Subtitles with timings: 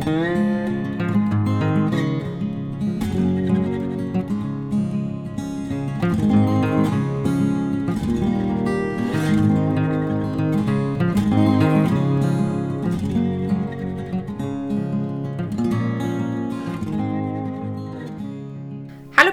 [0.00, 0.12] Hallo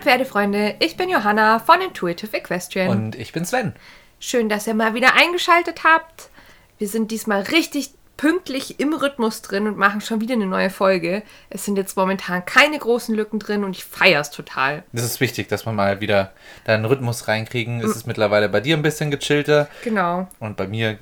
[0.02, 2.90] Pferdefreunde, ich bin Johanna von Intuitive Equestrian.
[2.90, 3.74] Und ich bin Sven.
[4.20, 6.30] Schön, dass ihr mal wieder eingeschaltet habt.
[6.78, 11.24] Wir sind diesmal richtig pünktlich im Rhythmus drin und machen schon wieder eine neue Folge.
[11.50, 14.84] Es sind jetzt momentan keine großen Lücken drin und ich feiere es total.
[14.92, 16.32] Das ist wichtig, dass wir mal wieder
[16.66, 17.80] da einen Rhythmus reinkriegen.
[17.82, 20.28] Es ist mittlerweile bei dir ein bisschen gechillter Genau.
[20.40, 20.98] und bei mir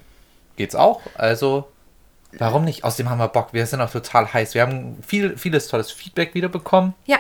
[0.58, 1.02] geht's auch.
[1.16, 1.70] Also,
[2.38, 2.84] warum nicht?
[2.84, 3.50] Außerdem haben wir Bock.
[3.54, 4.54] Wir sind auch total heiß.
[4.54, 6.94] Wir haben viel, vieles tolles Feedback wieder bekommen.
[7.06, 7.18] Ja.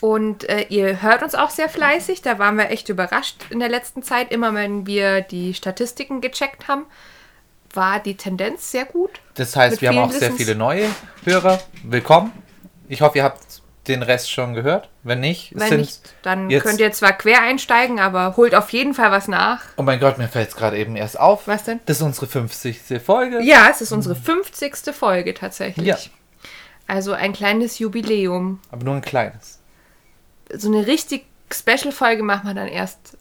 [0.00, 2.20] Und äh, ihr hört uns auch sehr fleißig.
[2.20, 4.32] Da waren wir echt überrascht in der letzten Zeit.
[4.32, 6.84] Immer wenn wir die Statistiken gecheckt haben,
[7.76, 9.10] war die Tendenz sehr gut.
[9.34, 10.36] Das heißt, wir haben auch sehr Listens.
[10.36, 10.88] viele neue
[11.24, 11.60] Hörer.
[11.82, 12.32] Willkommen.
[12.88, 13.42] Ich hoffe, ihr habt
[13.88, 14.88] den Rest schon gehört.
[15.02, 19.10] Wenn nicht, Wenn nicht, dann könnt ihr zwar quer einsteigen, aber holt auf jeden Fall
[19.10, 19.62] was nach.
[19.76, 21.46] Oh mein Gott, mir fällt es gerade eben erst auf.
[21.46, 21.80] Was denn?
[21.86, 22.80] Das ist unsere 50.
[23.04, 23.42] Folge.
[23.42, 24.94] Ja, es ist unsere 50.
[24.94, 25.86] Folge tatsächlich.
[25.86, 25.98] Ja.
[26.86, 28.60] Also ein kleines Jubiläum.
[28.70, 29.60] Aber nur ein kleines.
[30.52, 33.16] So eine richtig Special-Folge machen wir dann erst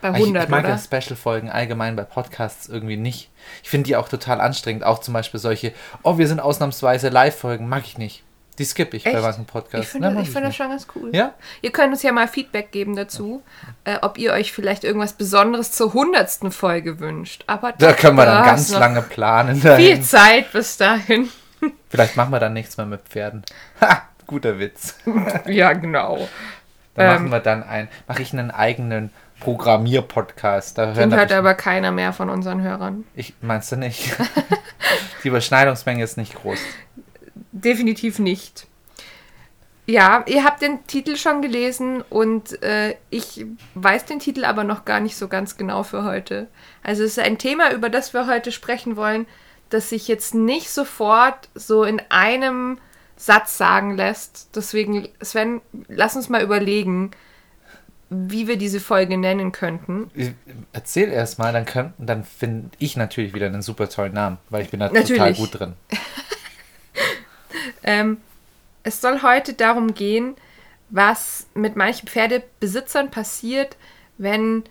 [0.00, 0.70] bei Ich, 100, ich mag oder?
[0.70, 3.30] ja Special-Folgen allgemein bei Podcasts irgendwie nicht.
[3.62, 4.84] Ich finde die auch total anstrengend.
[4.84, 8.22] Auch zum Beispiel solche, oh, wir sind ausnahmsweise Live-Folgen, mag ich nicht.
[8.58, 9.22] Die skippe ich bei Echt?
[9.22, 9.90] manchen Ich Podcasts.
[9.92, 11.14] finde Na, mag ich find das schon ganz cool.
[11.14, 11.34] Ja?
[11.62, 13.42] Ihr könnt uns ja mal Feedback geben dazu,
[13.84, 16.52] äh, ob ihr euch vielleicht irgendwas Besonderes zur 100.
[16.52, 17.44] Folge wünscht.
[17.46, 19.54] Aber Da können wir dann da ganz lange planen.
[19.60, 20.02] Viel Dahin.
[20.02, 21.28] Zeit bis dahin.
[21.88, 23.44] Vielleicht machen wir dann nichts mehr mit Pferden.
[23.80, 24.96] Ha, guter Witz.
[25.46, 26.28] ja, genau.
[26.98, 27.14] Da Ähm.
[27.14, 29.10] machen wir dann ein, mache ich einen eigenen
[29.40, 30.76] Programmier-Podcast.
[30.78, 33.04] Da hören hört aber keiner mehr von unseren Hörern.
[33.14, 34.16] ich meinst du nicht?
[35.22, 36.58] Die Überschneidungsmenge ist nicht groß.
[37.52, 38.66] Definitiv nicht.
[39.86, 44.84] Ja, ihr habt den Titel schon gelesen und äh, ich weiß den Titel aber noch
[44.84, 46.48] gar nicht so ganz genau für heute.
[46.82, 49.26] Also es ist ein Thema, über das wir heute sprechen wollen,
[49.70, 52.78] das sich jetzt nicht sofort so in einem
[53.18, 54.48] Satz sagen lässt.
[54.54, 57.10] Deswegen, Sven, lass uns mal überlegen,
[58.10, 60.10] wie wir diese Folge nennen könnten.
[60.72, 64.62] Erzähl erst mal, dann, könnt- dann finde ich natürlich wieder einen super tollen Namen, weil
[64.62, 65.38] ich bin da total Natürlich.
[65.38, 65.74] gut drin.
[67.82, 68.18] Ähm,
[68.82, 70.36] es soll heute darum gehen,
[70.90, 73.76] was mit manchen Pferdebesitzern passiert,
[74.18, 74.64] wenn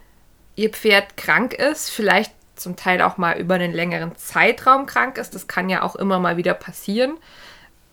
[0.56, 5.36] ihr Pferd krank ist, vielleicht zum Teil auch mal über einen längeren Zeitraum krank ist.
[5.36, 7.18] Das kann ja auch immer mal wieder passieren.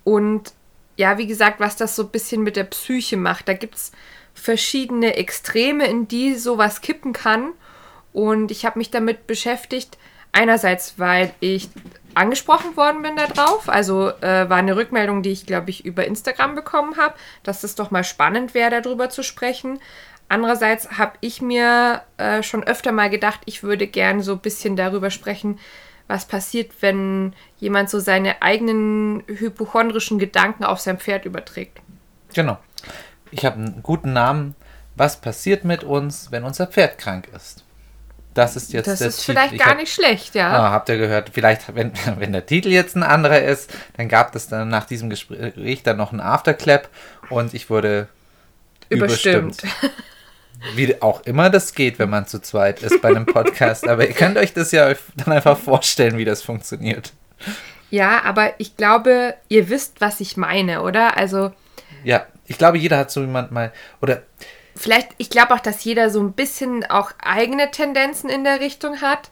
[0.04, 0.52] Und
[0.96, 3.48] ja, wie gesagt, was das so ein bisschen mit der Psyche macht.
[3.48, 3.92] Da gibt es
[4.34, 7.52] verschiedene Extreme, in die sowas kippen kann.
[8.12, 9.98] Und ich habe mich damit beschäftigt.
[10.32, 11.68] Einerseits, weil ich
[12.14, 13.68] angesprochen worden bin darauf.
[13.68, 17.74] Also äh, war eine Rückmeldung, die ich, glaube ich, über Instagram bekommen habe, dass es
[17.74, 19.80] doch mal spannend wäre, darüber zu sprechen.
[20.28, 24.74] Andererseits habe ich mir äh, schon öfter mal gedacht, ich würde gern so ein bisschen
[24.74, 25.58] darüber sprechen,
[26.08, 31.80] was passiert, wenn jemand so seine eigenen hypochondrischen Gedanken auf sein Pferd überträgt.
[32.34, 32.58] Genau.
[33.30, 34.54] Ich habe einen guten Namen.
[34.96, 37.64] Was passiert mit uns, wenn unser Pferd krank ist?
[38.34, 39.32] Das ist jetzt Das der ist Titel.
[39.32, 40.48] vielleicht Ich gar hab- nicht schlecht, ja.
[40.50, 41.30] Ah, habt ihr gehört?
[41.32, 45.08] Vielleicht, wenn, wenn der Titel jetzt ein anderer ist, dann gab es dann nach diesem
[45.10, 46.88] Gespräch dann noch ein Afterclap
[47.30, 48.08] und ich wurde
[48.88, 49.62] Überstimmt.
[50.74, 53.88] Wie auch immer das geht, wenn man zu zweit ist bei einem Podcast.
[53.88, 57.12] Aber ihr könnt euch das ja dann einfach vorstellen, wie das funktioniert.
[57.90, 61.16] Ja, aber ich glaube, ihr wisst, was ich meine, oder?
[61.16, 61.52] Also
[62.02, 63.72] Ja, ich glaube, jeder hat so jemand mal.
[64.00, 64.22] Oder
[64.74, 69.00] vielleicht, ich glaube auch, dass jeder so ein bisschen auch eigene Tendenzen in der Richtung
[69.00, 69.30] hat,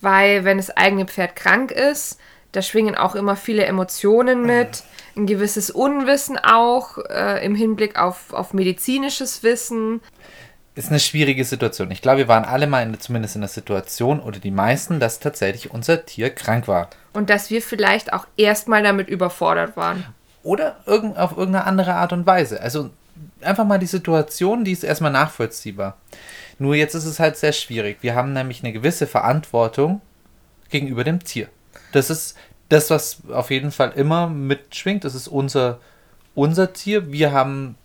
[0.00, 2.18] weil wenn das eigene Pferd krank ist,
[2.52, 4.84] da schwingen auch immer viele Emotionen mit,
[5.16, 10.00] ein gewisses Unwissen auch äh, im Hinblick auf, auf medizinisches Wissen.
[10.74, 11.90] Ist eine schwierige Situation.
[11.90, 15.20] Ich glaube, wir waren alle mal in, zumindest in der Situation, oder die meisten, dass
[15.20, 16.90] tatsächlich unser Tier krank war.
[17.12, 20.04] Und dass wir vielleicht auch erstmal damit überfordert waren.
[20.42, 22.60] Oder irgend, auf irgendeine andere Art und Weise.
[22.60, 22.90] Also
[23.40, 25.96] einfach mal die Situation, die ist erstmal nachvollziehbar.
[26.58, 27.98] Nur jetzt ist es halt sehr schwierig.
[28.00, 30.00] Wir haben nämlich eine gewisse Verantwortung
[30.70, 31.48] gegenüber dem Tier.
[31.92, 32.36] Das ist
[32.68, 35.04] das, was auf jeden Fall immer mitschwingt.
[35.04, 35.78] Das ist unser,
[36.34, 37.12] unser Tier.
[37.12, 37.76] Wir haben,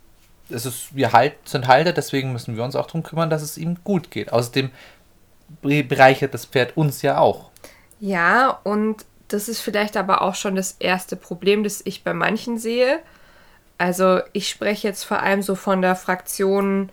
[0.52, 3.58] es ist, wir halt, sind Halter, deswegen müssen wir uns auch darum kümmern, dass es
[3.58, 4.32] ihm gut geht.
[4.32, 4.72] Außerdem
[5.62, 7.50] be- bereichert das Pferd uns ja auch.
[8.00, 12.58] Ja, und das ist vielleicht aber auch schon das erste Problem, das ich bei manchen
[12.58, 13.00] sehe.
[13.78, 16.90] Also ich spreche jetzt vor allem so von der Fraktion,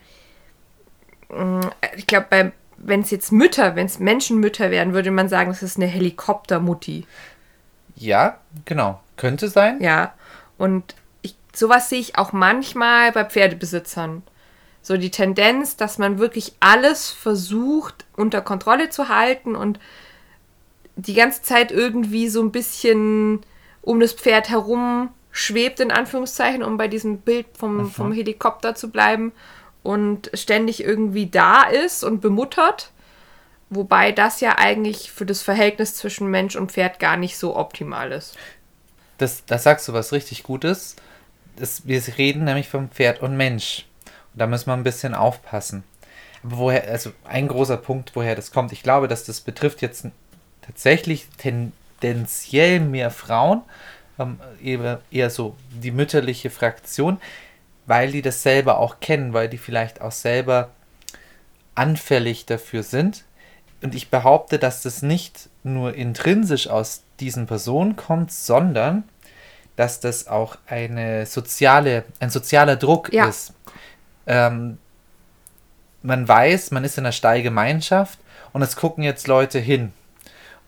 [1.31, 5.63] mh, ich glaube, wenn es jetzt Mütter, wenn es Menschenmütter wären, würde man sagen, das
[5.63, 7.07] ist eine Helikoptermutti.
[7.95, 9.01] Ja, genau.
[9.17, 9.81] Könnte sein.
[9.81, 10.13] Ja.
[10.59, 10.95] Und
[11.57, 14.23] sowas sehe ich auch manchmal bei Pferdebesitzern.
[14.83, 19.81] So die Tendenz, dass man wirklich alles versucht unter Kontrolle zu halten und
[20.95, 23.41] die ganze Zeit irgendwie so ein bisschen
[23.83, 28.91] um das Pferd herum schwebt, in Anführungszeichen, um bei diesem Bild vom, vom Helikopter zu
[28.91, 29.33] bleiben
[29.83, 32.91] und ständig irgendwie da ist und bemuttert.
[33.69, 38.13] Wobei das ja eigentlich für das Verhältnis zwischen Mensch und Pferd gar nicht so optimal
[38.13, 38.37] ist.
[39.19, 40.97] Das, das sagst du was richtig Gutes.
[41.57, 43.87] Das, wir reden nämlich vom Pferd und Mensch.
[44.33, 45.85] Und da müssen wir ein bisschen aufpassen.
[46.43, 50.07] Aber woher, also ein großer Punkt, woher das kommt, ich glaube, dass das betrifft jetzt
[50.63, 53.63] tatsächlich tendenziell mehr Frauen,
[54.19, 57.19] ähm, eher, eher so die mütterliche Fraktion,
[57.87, 60.71] weil die das selber auch kennen, weil die vielleicht auch selber
[61.75, 63.25] anfällig dafür sind.
[63.83, 69.05] Und ich behaupte, dass das nicht nur intrinsisch aus diesen Personen kommt, sondern
[69.77, 73.27] dass das auch eine soziale, ein sozialer Druck ja.
[73.27, 73.53] ist.
[74.27, 74.79] Ähm,
[76.03, 78.19] man weiß, man ist in einer Steigemeinschaft
[78.53, 79.93] und es gucken jetzt Leute hin.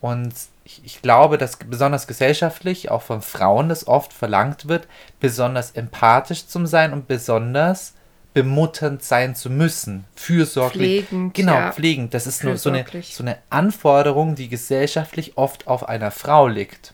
[0.00, 0.34] Und
[0.64, 4.86] ich, ich, glaube, dass besonders gesellschaftlich, auch von Frauen, das oft verlangt wird,
[5.18, 7.94] besonders empathisch zu sein und besonders
[8.34, 11.06] bemutternd sein zu müssen, fürsorglich.
[11.06, 11.72] Pflegend, genau, ja.
[11.72, 12.14] pflegend.
[12.14, 16.92] Das ist nur so eine, so eine Anforderung, die gesellschaftlich oft auf einer Frau liegt.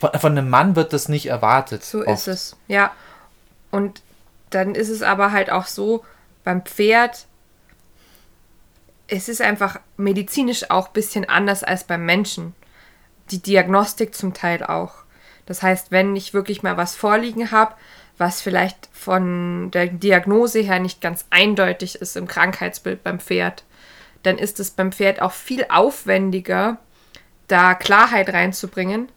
[0.00, 1.84] Von, von einem Mann wird das nicht erwartet.
[1.84, 2.08] So oft.
[2.08, 2.90] ist es, ja.
[3.70, 4.02] Und
[4.48, 6.04] dann ist es aber halt auch so,
[6.42, 7.26] beim Pferd,
[9.06, 12.54] es ist einfach medizinisch auch ein bisschen anders als beim Menschen.
[13.30, 14.94] Die Diagnostik zum Teil auch.
[15.46, 17.74] Das heißt, wenn ich wirklich mal was vorliegen habe,
[18.18, 23.64] was vielleicht von der Diagnose her nicht ganz eindeutig ist im Krankheitsbild beim Pferd,
[24.22, 26.78] dann ist es beim Pferd auch viel aufwendiger,
[27.48, 29.10] da Klarheit reinzubringen,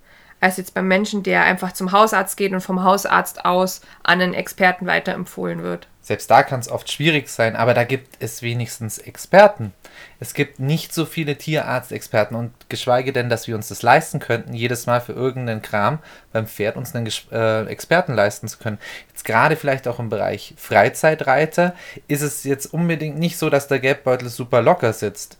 [0.44, 4.34] als jetzt beim Menschen, der einfach zum Hausarzt geht und vom Hausarzt aus an einen
[4.34, 5.88] Experten weiterempfohlen wird.
[6.02, 9.72] Selbst da kann es oft schwierig sein, aber da gibt es wenigstens Experten.
[10.20, 14.54] Es gibt nicht so viele Tierarztexperten und geschweige denn, dass wir uns das leisten könnten,
[14.54, 16.00] jedes Mal für irgendeinen Kram
[16.34, 18.80] beim Pferd uns einen äh, Experten leisten zu können.
[19.08, 21.74] Jetzt gerade vielleicht auch im Bereich Freizeitreiter
[22.10, 25.38] ist es jetzt unbedingt nicht so, dass der Gelbbeutel super locker sitzt.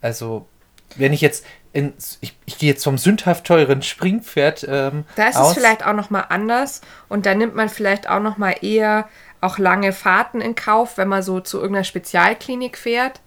[0.00, 0.46] Also
[0.94, 5.36] wenn ich jetzt in, ich, ich gehe jetzt vom sündhaft teuren Springpferd ähm, Da ist
[5.36, 5.48] aus.
[5.48, 9.08] es vielleicht auch noch mal anders und da nimmt man vielleicht auch noch mal eher
[9.40, 13.20] auch lange Fahrten in Kauf, wenn man so zu irgendeiner Spezialklinik fährt.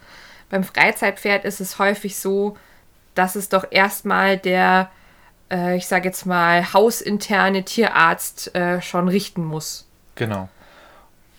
[0.50, 2.58] Beim Freizeitpferd ist es häufig so,
[3.16, 4.90] dass es doch erstmal der,
[5.52, 9.86] äh, ich sage jetzt mal, hausinterne Tierarzt äh, schon richten muss.
[10.16, 10.48] Genau.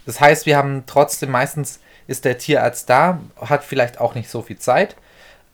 [0.04, 4.42] Das heißt, wir haben trotzdem meistens ist der Tierarzt da, hat vielleicht auch nicht so
[4.42, 4.94] viel Zeit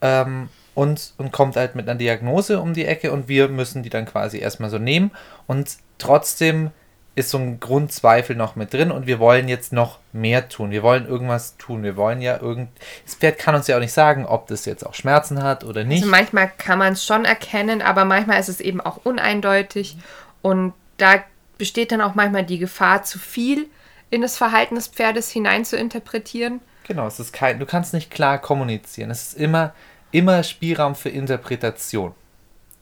[0.01, 3.91] ähm, und, und kommt halt mit einer Diagnose um die Ecke und wir müssen die
[3.91, 5.11] dann quasi erstmal so nehmen
[5.47, 6.71] und trotzdem
[7.17, 10.73] ist so ein Grundzweifel noch mit drin und wir wollen jetzt noch mehr tun.
[10.73, 11.85] Wir wollen irgendwas tun.
[11.85, 12.71] Wir wollen ja irgend.
[13.05, 15.85] Das Pferd kann uns ja auch nicht sagen, ob das jetzt auch Schmerzen hat oder
[15.85, 16.03] nicht.
[16.03, 19.97] Also manchmal kann man es schon erkennen, aber manchmal ist es eben auch uneindeutig
[20.43, 21.23] und da
[21.57, 23.69] besteht dann auch manchmal die Gefahr, zu viel
[24.11, 26.61] in das Verhalten des Pferdes hinein zu interpretieren.
[26.87, 29.11] Genau, es ist kein, du kannst nicht klar kommunizieren.
[29.11, 29.73] Es ist immer,
[30.15, 32.15] immer Spielraum für Interpretation.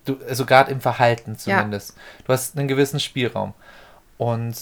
[0.05, 1.91] Du, also gerade im Verhalten zumindest.
[1.91, 2.03] Ja.
[2.27, 3.55] Du hast einen gewissen Spielraum.
[4.19, 4.57] Und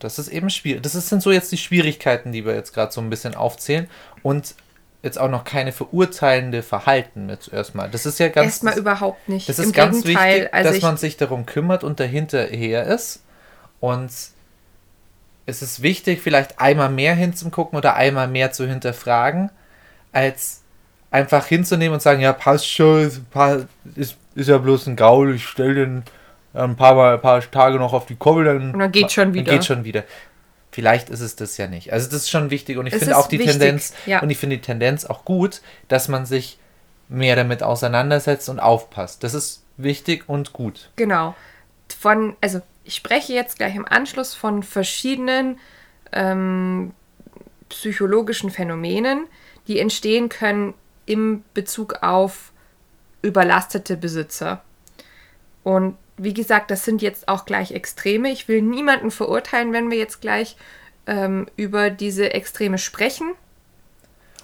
[0.00, 0.82] das ist eben schwierig.
[0.82, 3.88] Das sind so jetzt die Schwierigkeiten, die wir jetzt gerade so ein bisschen aufzählen.
[4.22, 4.56] Und
[5.02, 7.90] jetzt auch noch keine verurteilende Verhalten jetzt erstmal.
[7.90, 8.54] Das ist ja ganz.
[8.54, 9.48] Erstmal überhaupt nicht.
[9.48, 13.22] Das ist Im ganz Gegenteil, wichtig, also dass man sich darum kümmert und dahinterher ist.
[13.78, 14.10] Und
[15.46, 19.50] es ist wichtig, vielleicht einmal mehr hinzugucken oder einmal mehr zu hinterfragen,
[20.12, 20.62] als
[21.16, 23.10] einfach hinzunehmen und sagen, ja, passt schon,
[23.94, 26.02] ist, ist ja bloß ein Gaul, ich stelle den
[26.52, 29.32] ein paar, Mal, ein paar Tage noch auf die Koppel, dann, und dann geht schon
[29.32, 29.50] wieder.
[29.50, 30.04] geht schon wieder.
[30.72, 31.92] Vielleicht ist es das ja nicht.
[31.92, 34.20] Also das ist schon wichtig und ich finde auch die wichtig, Tendenz ja.
[34.20, 36.58] und ich finde die Tendenz auch gut, dass man sich
[37.08, 39.24] mehr damit auseinandersetzt und aufpasst.
[39.24, 40.90] Das ist wichtig und gut.
[40.96, 41.34] Genau.
[41.98, 45.58] Von, also ich spreche jetzt gleich im Anschluss von verschiedenen
[46.12, 46.92] ähm,
[47.70, 49.26] psychologischen Phänomenen,
[49.66, 50.74] die entstehen können
[51.06, 52.52] im Bezug auf
[53.22, 54.62] überlastete Besitzer.
[55.62, 58.30] Und wie gesagt, das sind jetzt auch gleich Extreme.
[58.30, 60.56] Ich will niemanden verurteilen, wenn wir jetzt gleich
[61.06, 63.32] ähm, über diese Extreme sprechen,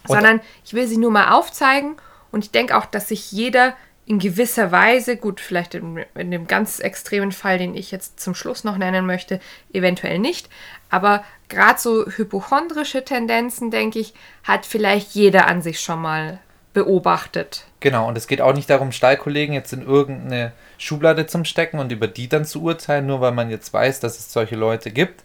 [0.09, 1.97] und sondern ich will sie nur mal aufzeigen
[2.33, 6.49] und ich denke auch, dass sich jeder in gewisser Weise, gut, vielleicht in, in, dem
[6.49, 9.38] ganz extremen Fall, den ich jetzt zum Schluss noch nennen möchte,
[9.73, 10.49] eventuell nicht,
[10.90, 16.40] aber gerade so hypochondrische Tendenzen, denke ich, hat vielleicht jeder an sich schon mal
[16.73, 17.67] beobachtet.
[17.81, 21.93] Genau, und es geht auch nicht darum, Stallkollegen jetzt in irgendeine Schublade zum Stecken und
[21.93, 25.23] über die dann zu urteilen, nur weil man jetzt weiß, dass es solche Leute gibt.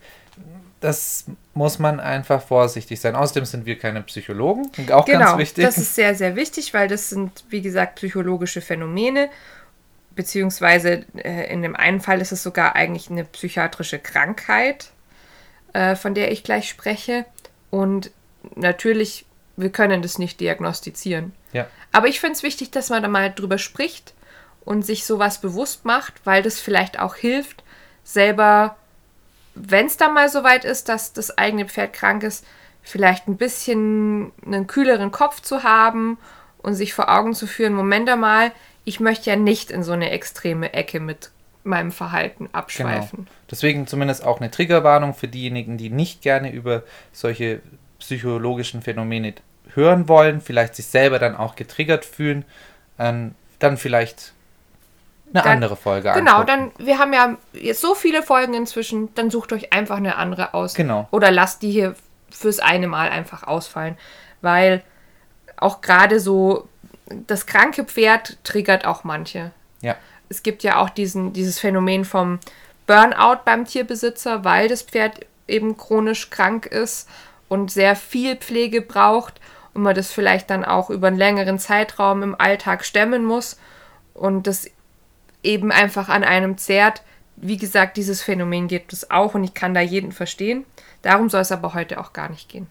[0.80, 3.16] Das muss man einfach vorsichtig sein.
[3.16, 5.66] Außerdem sind wir keine Psychologen, auch genau, ganz wichtig.
[5.66, 9.30] Das ist sehr, sehr wichtig, weil das sind, wie gesagt, psychologische Phänomene,
[10.16, 14.92] beziehungsweise äh, in dem einen Fall ist es sogar eigentlich eine psychiatrische Krankheit,
[15.74, 17.26] äh, von der ich gleich spreche.
[17.70, 18.12] Und
[18.56, 19.26] natürlich,
[19.56, 21.34] wir können das nicht diagnostizieren.
[21.54, 21.68] Ja.
[21.92, 24.14] Aber ich finde es wichtig, dass man da mal drüber spricht
[24.66, 27.64] und sich sowas bewusst macht, weil das vielleicht auch hilft,
[28.04, 28.76] selber,
[29.56, 32.46] wenn es dann mal so weit ist, dass das eigene Pferd krank ist,
[32.84, 36.18] vielleicht ein bisschen einen kühleren Kopf zu haben
[36.60, 38.52] und sich vor Augen zu führen, Moment einmal,
[38.86, 41.32] ich möchte ja nicht in so eine extreme Ecke mit
[41.64, 43.26] meinem Verhalten abschweifen.
[43.26, 43.32] Genau.
[43.52, 47.62] Deswegen zumindest auch eine Triggerwarnung für diejenigen, die nicht gerne über solche
[48.00, 49.34] psychologischen Phänomene
[49.78, 52.44] hören wollen, vielleicht sich selber dann auch getriggert fühlen,
[53.00, 54.34] ähm, dann vielleicht
[55.34, 56.72] eine Dann- andere Folge Genau, angucken.
[56.78, 60.54] dann, wir haben ja jetzt so viele Folgen inzwischen, dann sucht euch einfach eine andere
[60.54, 60.74] aus.
[60.74, 61.08] Genau.
[61.12, 61.96] Oder lasst die hier
[62.32, 63.98] fürs eine Mal einfach ausfallen.
[64.42, 64.84] Weil
[65.58, 66.68] auch gerade so
[67.10, 69.52] das kranke Pferd triggert auch manche.
[69.82, 69.96] Ja,
[70.30, 72.40] Es gibt ja auch diesen, dieses Phänomen vom
[72.86, 77.08] Burnout beim Tierbesitzer, weil das Pferd eben chronisch krank ist
[77.48, 79.40] und sehr viel Pflege braucht
[79.78, 83.60] und man das vielleicht dann auch über einen längeren Zeitraum im Alltag stemmen muss
[84.16, 84.70] und das
[85.44, 87.04] eben einfach an einem zehrt.
[87.36, 90.66] Wie gesagt, dieses Phänomen gibt es auch und ich kann da jeden verstehen.
[91.04, 92.68] Darum soll es aber heute auch gar nicht gehen.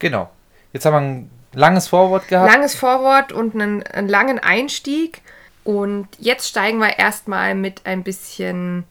[0.00, 0.28] genau.
[0.72, 2.50] Jetzt haben wir ein langes Vorwort gehabt.
[2.50, 5.20] Langes Vorwort und einen, einen langen Einstieg.
[5.62, 8.84] Und jetzt steigen wir erstmal mit ein bisschen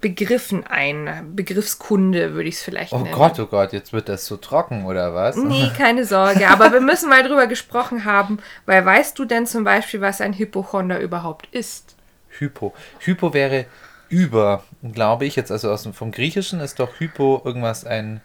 [0.00, 1.32] Begriffen ein.
[1.34, 3.14] Begriffskunde würde ich es vielleicht oh nennen.
[3.14, 5.36] Gott, oh Gott, jetzt wird das so trocken, oder was?
[5.36, 6.48] Nee, keine Sorge.
[6.48, 10.34] Aber wir müssen mal drüber gesprochen haben, weil weißt du denn zum Beispiel, was ein
[10.36, 11.96] Hypochonder überhaupt ist?
[12.28, 12.74] Hypo.
[13.00, 13.66] Hypo wäre
[14.08, 18.20] über, glaube ich, jetzt also aus dem, vom Griechischen ist doch Hypo irgendwas ein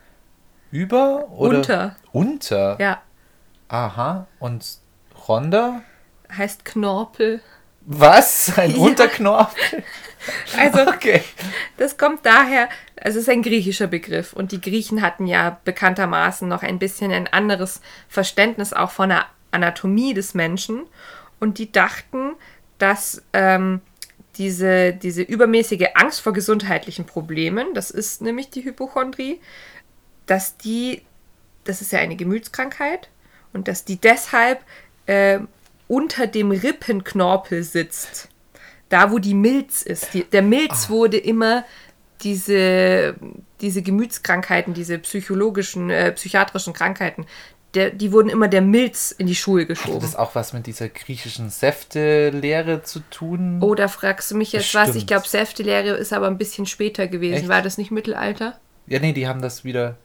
[0.72, 1.96] über oder Unter.
[2.12, 2.78] unter.
[2.80, 3.02] Ja,
[3.74, 4.28] Aha.
[4.40, 4.78] Und
[5.28, 5.82] Ronda?
[6.32, 7.42] heißt Knorpel.
[7.86, 8.58] Was?
[8.58, 8.78] Ein Ja.
[8.78, 9.84] Unterknorpel?
[10.58, 11.22] Also, Okay.
[11.76, 16.48] Das kommt daher, also es ist ein griechischer Begriff und die Griechen hatten ja bekanntermaßen
[16.48, 20.84] noch ein bisschen ein anderes Verständnis auch von der Anatomie des Menschen
[21.42, 22.36] und die dachten,
[22.78, 23.82] dass ähm,
[24.38, 29.42] diese, diese übermäßige Angst vor gesundheitlichen Problemen, das ist nämlich die Hypochondrie,
[30.26, 31.02] dass die,
[31.66, 33.10] das ist ja eine Gemütskrankheit
[33.52, 34.64] und dass die deshalb
[35.06, 35.40] äh,
[35.88, 38.30] unter dem Rippenknorpel sitzt
[38.94, 40.14] da wo die Milz ist.
[40.14, 41.66] Die, der Milz wurde immer
[42.22, 43.16] diese,
[43.60, 47.26] diese Gemütskrankheiten, diese psychologischen, äh, psychiatrischen Krankheiten,
[47.74, 50.00] der, die wurden immer der Milz in die Schuhe Hat geschoben.
[50.00, 53.64] das auch was mit dieser griechischen Säftelehre zu tun?
[53.64, 54.90] Oder fragst du mich jetzt was?
[54.90, 55.08] Ich Bestimmt.
[55.08, 57.34] glaube, Säftelehre ist aber ein bisschen später gewesen.
[57.34, 57.48] Echt?
[57.48, 58.60] War das nicht Mittelalter?
[58.86, 59.98] Ja, nee, die haben das wieder.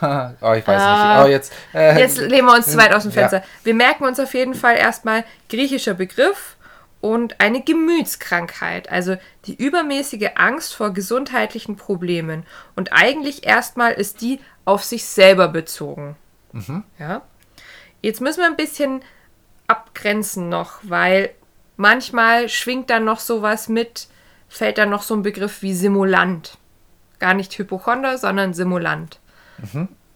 [0.40, 1.18] oh, ich weiß Ah.
[1.18, 1.26] nicht.
[1.26, 1.52] Oh, jetzt.
[1.74, 3.20] Äh, Jetzt lehnen wir uns zu weit aus dem ja.
[3.28, 3.42] Fenster.
[3.64, 6.56] Wir merken uns auf jeden Fall erstmal griechischer Begriff
[7.00, 12.44] und eine Gemütskrankheit, also die übermäßige Angst vor gesundheitlichen Problemen.
[12.74, 16.16] Und eigentlich erstmal ist die auf sich selber bezogen.
[16.98, 17.22] Ja.
[18.02, 19.02] Jetzt müssen wir ein bisschen
[19.66, 21.30] abgrenzen noch, weil
[21.76, 24.08] manchmal schwingt dann noch sowas mit,
[24.48, 26.56] fällt dann noch so ein Begriff wie Simulant.
[27.18, 29.18] Gar nicht Hypochonder, sondern Simulant.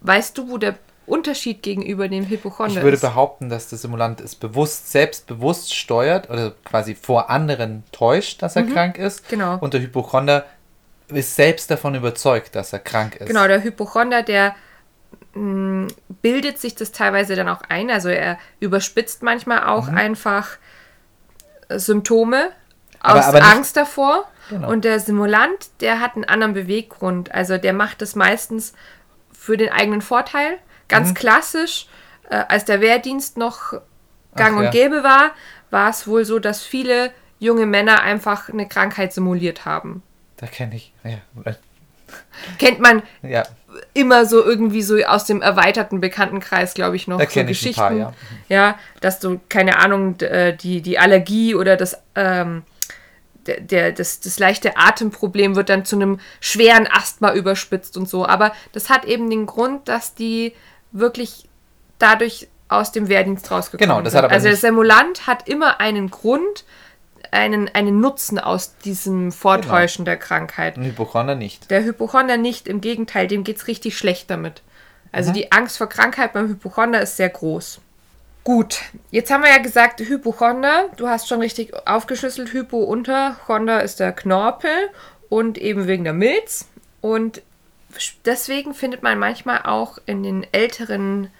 [0.00, 3.00] Weißt du, wo der Unterschied gegenüber dem Hypochonder Ich würde ist?
[3.00, 8.62] behaupten, dass der Simulant es bewusst, selbstbewusst steuert oder quasi vor anderen täuscht, dass er
[8.62, 9.28] krank ist.
[9.28, 9.58] Genau.
[9.58, 10.44] Und der Hypochonder
[11.08, 13.26] ist selbst davon überzeugt, dass er krank ist.
[13.26, 14.54] Genau, der Hypochonder, der
[15.34, 15.88] mh,
[16.22, 17.90] bildet sich das teilweise dann auch ein.
[17.90, 19.96] Also er überspitzt manchmal auch Mhm.
[19.98, 20.58] einfach
[21.68, 22.50] Symptome
[23.00, 24.24] Aber- aus aber Angst davor.
[24.48, 24.68] Genau.
[24.70, 27.32] Und der Simulant, der hat einen anderen Beweggrund.
[27.32, 28.72] Also der macht das meistens
[29.40, 30.58] für den eigenen Vorteil.
[30.86, 31.86] Ganz klassisch,
[32.28, 33.72] äh, als der Wehrdienst noch
[34.36, 34.70] gang Ach, und ja.
[34.70, 35.30] gäbe war,
[35.70, 40.02] war es wohl so, dass viele junge Männer einfach eine Krankheit simuliert haben.
[40.36, 40.92] Da kenne ich.
[41.04, 41.18] Ja,
[42.58, 43.44] Kennt man ja,
[43.94, 47.80] immer so irgendwie so aus dem erweiterten Bekanntenkreis, glaube ich, noch Da so Geschichten.
[47.80, 48.12] paar, ja.
[48.48, 52.64] ja, dass du, keine Ahnung, äh, die, die Allergie oder das, ähm,
[53.46, 58.26] der, der, das, das leichte Atemproblem wird dann zu einem schweren Asthma überspitzt und so.
[58.26, 60.54] Aber das hat eben den Grund, dass die
[60.92, 61.48] wirklich
[61.98, 64.18] dadurch aus dem Wehrdienst rausgekommen Genau, das sind.
[64.18, 66.64] hat aber also der Simulant hat immer einen Grund,
[67.32, 70.76] einen, einen Nutzen aus diesem Vortäuschen der Krankheit.
[70.76, 71.70] ein Hypochonder nicht.
[71.70, 74.62] Der Hypochonder nicht, im Gegenteil, dem geht es richtig schlecht damit.
[74.62, 75.08] Mhm.
[75.12, 77.80] Also die Angst vor Krankheit beim Hypochonder ist sehr groß.
[78.42, 78.80] Gut,
[79.10, 84.00] jetzt haben wir ja gesagt, Hypochonder, du hast schon richtig aufgeschlüsselt, Hypo unter, Chonder ist
[84.00, 84.70] der Knorpel
[85.28, 86.66] und eben wegen der Milz.
[87.02, 87.42] Und
[88.24, 91.30] deswegen findet man manchmal auch in den älteren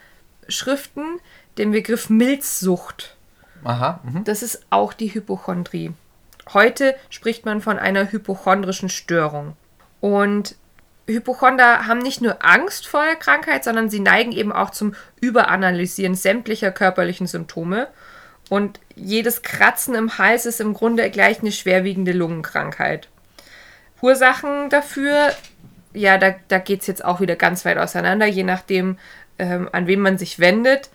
[0.49, 1.21] Schriften
[1.57, 3.17] den Begriff Milzsucht.
[3.65, 4.01] Aha.
[4.03, 4.25] Mhm.
[4.25, 5.93] Das ist auch die Hypochondrie.
[6.53, 9.57] Heute spricht man von einer hypochondrischen Störung.
[10.01, 10.57] Und
[11.13, 16.15] Hypochonder haben nicht nur Angst vor der Krankheit, sondern sie neigen eben auch zum Überanalysieren
[16.15, 17.89] sämtlicher körperlichen Symptome.
[18.49, 23.09] Und jedes Kratzen im Hals ist im Grunde gleich eine schwerwiegende Lungenkrankheit.
[24.03, 25.31] Ursachen dafür,
[25.93, 28.99] ja, da, da geht es jetzt auch wieder ganz weit auseinander, je nachdem,
[29.39, 30.91] ähm, an wen man sich wendet.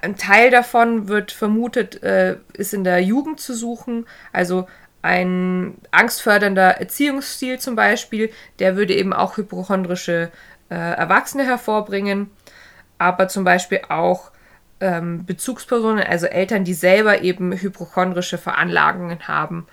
[0.00, 4.06] Ein Teil davon wird vermutet, äh, ist in der Jugend zu suchen.
[4.32, 4.68] Also
[5.02, 10.30] ein angstfördernder Erziehungsstil zum Beispiel, der würde eben auch hypochondrische
[10.70, 12.30] äh, Erwachsene hervorbringen.
[12.98, 14.30] Aber zum Beispiel auch
[14.80, 19.66] ähm, Bezugspersonen, also Eltern, die selber eben hypochondrische Veranlagungen haben,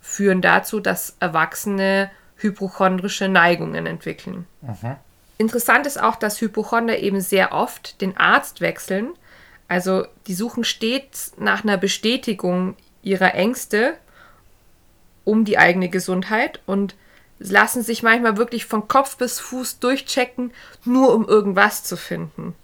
[0.00, 4.46] führen dazu, dass Erwachsene hypochondrische Neigungen entwickeln.
[4.62, 4.96] Mhm.
[5.36, 9.10] Interessant ist auch, dass Hypochonder eben sehr oft den Arzt wechseln.
[9.68, 13.94] Also die suchen stets nach einer Bestätigung ihrer Ängste
[15.24, 16.94] um die eigene Gesundheit und
[17.38, 20.52] lassen sich manchmal wirklich von Kopf bis Fuß durchchecken,
[20.84, 22.54] nur um irgendwas zu finden.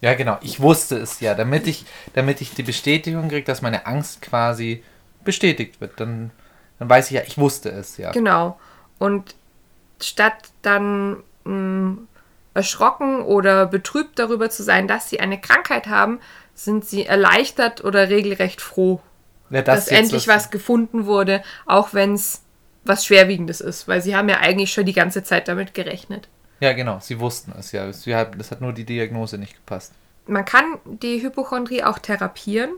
[0.00, 0.38] Ja, genau.
[0.42, 4.82] Ich wusste es ja, damit ich, damit ich die Bestätigung kriege, dass meine Angst quasi
[5.24, 5.98] bestätigt wird.
[5.98, 6.30] Dann,
[6.78, 8.12] dann weiß ich ja, ich wusste es ja.
[8.12, 8.60] Genau.
[8.98, 9.34] Und
[10.00, 12.08] statt dann mh, mm,
[12.54, 16.20] erschrocken oder betrübt darüber zu sein, dass sie eine Krankheit haben,
[16.54, 19.00] sind sie erleichtert oder regelrecht froh,
[19.50, 22.42] Ja, dass jetzt endlich was gefunden wurde, auch wenn es
[22.84, 26.28] was Schwerwiegendes ist, weil sie haben ja eigentlich schon die ganze Zeit damit gerechnet.
[26.60, 26.98] Ja, genau.
[27.00, 27.86] Sie wussten es ja.
[27.90, 29.92] Das hat nur die Diagnose nicht gepasst.
[30.26, 32.70] Man kann die Hypochondrie auch therapieren,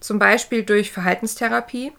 [0.00, 1.92] zum Beispiel durch Verhaltenstherapie,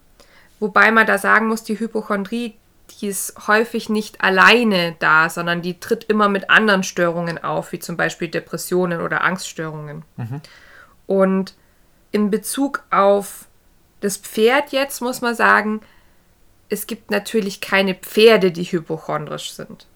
[0.59, 2.55] wobei man da sagen muss, die Hypochondrie,
[2.99, 7.79] die ist häufig nicht alleine da, sondern die tritt immer mit anderen Störungen auf, wie
[7.79, 10.03] zum Beispiel Depressionen oder Angststörungen.
[11.05, 11.53] Und
[12.11, 13.45] in Bezug auf
[13.99, 15.81] das Pferd jetzt muss man sagen,
[16.69, 19.87] es gibt natürlich keine Pferde, die hypochondrisch sind.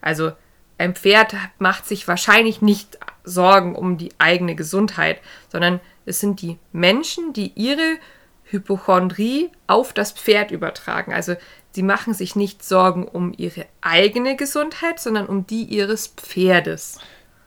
[0.00, 0.32] Also
[0.78, 5.20] ein Pferd macht sich wahrscheinlich nicht Sorgen um die eigene Gesundheit,
[5.50, 7.98] sondern es sind die Menschen, die ihre
[8.44, 11.12] Hypochondrie auf das Pferd übertragen.
[11.12, 11.36] Also
[11.72, 16.98] sie machen sich nicht Sorgen um ihre eigene Gesundheit, sondern um die ihres Pferdes.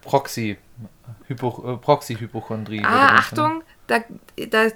[0.02, 0.58] Proxy.
[1.28, 2.84] Hypo, äh, Proxy-Hypochondrie.
[2.84, 3.99] Ah, Achtung, da,
[4.49, 4.67] da,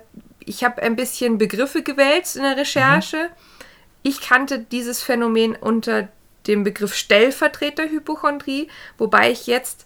[0.48, 3.30] ich habe ein bisschen Begriffe gewälzt in der Recherche.
[4.02, 6.08] Ich kannte dieses Phänomen unter
[6.48, 9.86] dem Begriff Stellvertreterhypochondrie, wobei ich jetzt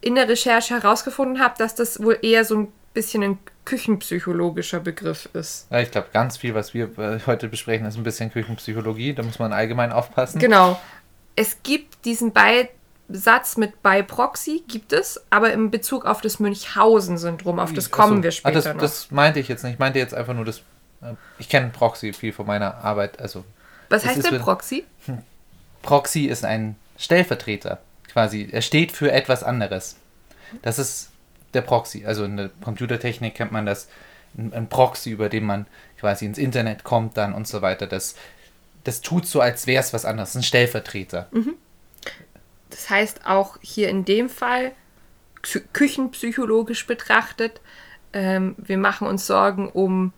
[0.00, 5.28] in der Recherche herausgefunden habe, dass das wohl eher so ein bisschen ein küchenpsychologischer Begriff
[5.34, 5.66] ist.
[5.70, 9.12] Ja, ich glaube, ganz viel, was wir äh, heute besprechen, ist ein bisschen Küchenpsychologie.
[9.12, 10.38] Da muss man allgemein aufpassen.
[10.38, 10.80] Genau.
[11.36, 12.32] Es gibt diesen
[13.08, 18.18] Beisatz mit bei Proxy, gibt es, aber in Bezug auf das Münchhausen-Syndrom, auf das kommen
[18.18, 18.22] Achso.
[18.22, 18.80] wir später ah, das, noch.
[18.80, 19.74] das meinte ich jetzt nicht.
[19.74, 20.58] Ich meinte jetzt einfach nur das.
[21.00, 23.18] äh, Ich kenne Proxy viel von meiner Arbeit.
[23.18, 23.44] Also
[23.88, 24.84] Was heißt denn Proxy?
[25.82, 27.78] Proxy ist ein Stellvertreter.
[28.12, 28.48] Quasi.
[28.50, 29.96] Er steht für etwas anderes.
[30.62, 31.10] Das ist
[31.54, 32.04] der Proxy.
[32.04, 33.88] Also in der Computertechnik kennt man das.
[34.36, 35.66] Ein, Proxy, über den man
[35.98, 37.86] quasi ins Internet kommt dann und so weiter.
[37.86, 38.14] Das,
[38.84, 40.34] das tut so, als wäre es was anderes.
[40.34, 41.28] Ein Stellvertreter.
[42.78, 44.70] Das heißt auch hier in dem Fall,
[45.42, 47.60] psy- küchenpsychologisch betrachtet,
[48.12, 50.12] ähm, wir machen uns Sorgen um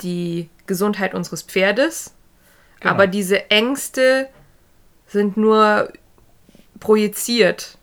[0.00, 2.14] die Gesundheit unseres Pferdes,
[2.78, 2.94] Genau.
[2.94, 4.28] aber diese Ängste
[5.08, 5.92] sind nur
[6.78, 7.76] projiziert.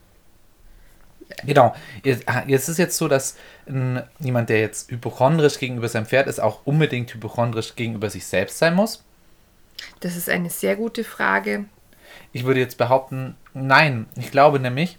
[1.44, 1.76] Genau.
[2.02, 3.36] Jetzt ah, ist jetzt so, dass
[4.20, 8.74] jemand, der jetzt hypochondrisch gegenüber seinem Pferd ist, auch unbedingt hypochondrisch gegenüber sich selbst sein
[8.74, 9.04] muss.
[10.00, 11.66] Das ist eine sehr gute Frage.
[12.32, 14.08] Ich würde jetzt behaupten, nein.
[14.16, 14.98] Ich glaube nämlich,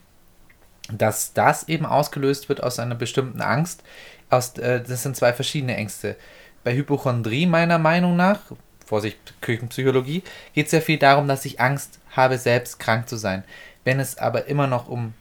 [0.90, 3.82] dass das eben ausgelöst wird aus einer bestimmten Angst.
[4.30, 6.16] Aus, äh, das sind zwei verschiedene Ängste.
[6.64, 8.40] Bei Hypochondrie meiner Meinung nach,
[8.84, 10.22] Vorsicht, Küchenpsychologie,
[10.54, 13.44] geht es sehr viel darum, dass ich Angst habe, selbst krank zu sein.
[13.84, 15.14] Wenn es aber immer noch um,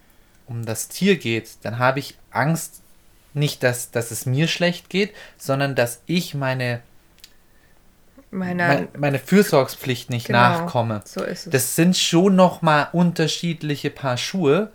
[0.46, 2.82] um das Tier geht, dann habe ich Angst,
[3.34, 6.80] nicht, dass, dass es mir schlecht geht, sondern dass ich meine,
[8.30, 10.38] Meiner, mein, meine Fürsorgspflicht nicht Genau.
[10.40, 11.02] nachkomme.
[11.04, 11.52] so ist es.
[11.52, 14.70] Das sind schon noch mal unterschiedliche Paar Schuhe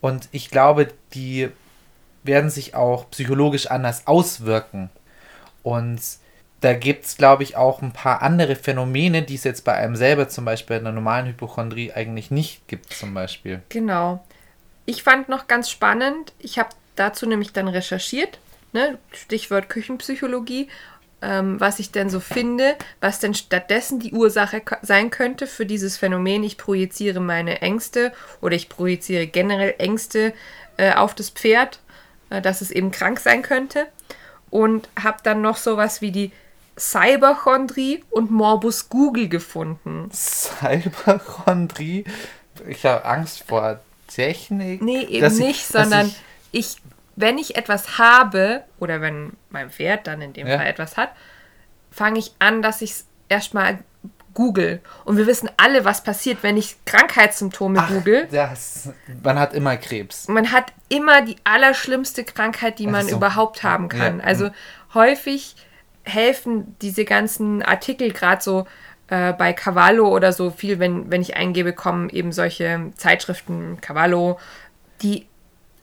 [0.00, 1.48] und ich glaube, die
[2.24, 4.90] werden sich auch psychologisch anders auswirken.
[5.62, 6.00] Und
[6.60, 9.94] da gibt es, glaube ich, auch ein paar andere Phänomene, die es jetzt bei einem
[9.94, 13.62] selber zum Beispiel in der normalen Hypochondrie eigentlich nicht gibt, zum Beispiel.
[13.68, 14.24] Genau.
[14.84, 18.38] Ich fand noch ganz spannend, ich habe dazu nämlich dann recherchiert,
[18.72, 20.68] ne, Stichwort Küchenpsychologie,
[21.26, 25.96] ähm, was ich denn so finde, was denn stattdessen die Ursache sein könnte für dieses
[25.96, 26.44] Phänomen.
[26.44, 30.32] Ich projiziere meine Ängste oder ich projiziere generell Ängste
[30.76, 31.80] äh, auf das Pferd,
[32.30, 33.86] äh, dass es eben krank sein könnte.
[34.50, 36.30] Und habe dann noch sowas wie die
[36.78, 40.08] Cyberchondrie und Morbus Google gefunden.
[40.12, 42.04] Cyberchondrie?
[42.68, 44.80] Ich habe Angst vor Technik.
[44.80, 46.14] Nee, eben nicht, ich, sondern
[46.52, 46.76] ich, ich,
[47.16, 50.58] wenn ich etwas habe, oder wenn mein Pferd dann in dem ja.
[50.58, 51.10] Fall etwas hat,
[51.90, 53.78] fange ich an, dass ich es erstmal
[54.34, 54.80] google.
[55.04, 58.28] Und wir wissen alle, was passiert, wenn ich Krankheitssymptome Ach, google.
[58.30, 58.90] Das,
[59.22, 60.28] man hat immer Krebs.
[60.28, 63.16] Man hat immer die allerschlimmste Krankheit, die man so.
[63.16, 64.18] überhaupt haben kann.
[64.18, 64.24] Ja.
[64.24, 64.50] Also
[64.92, 65.56] häufig
[66.04, 68.66] helfen diese ganzen Artikel gerade so
[69.08, 74.38] äh, bei Cavallo oder so viel, wenn, wenn ich eingebe, kommen eben solche Zeitschriften, Cavallo,
[75.00, 75.26] die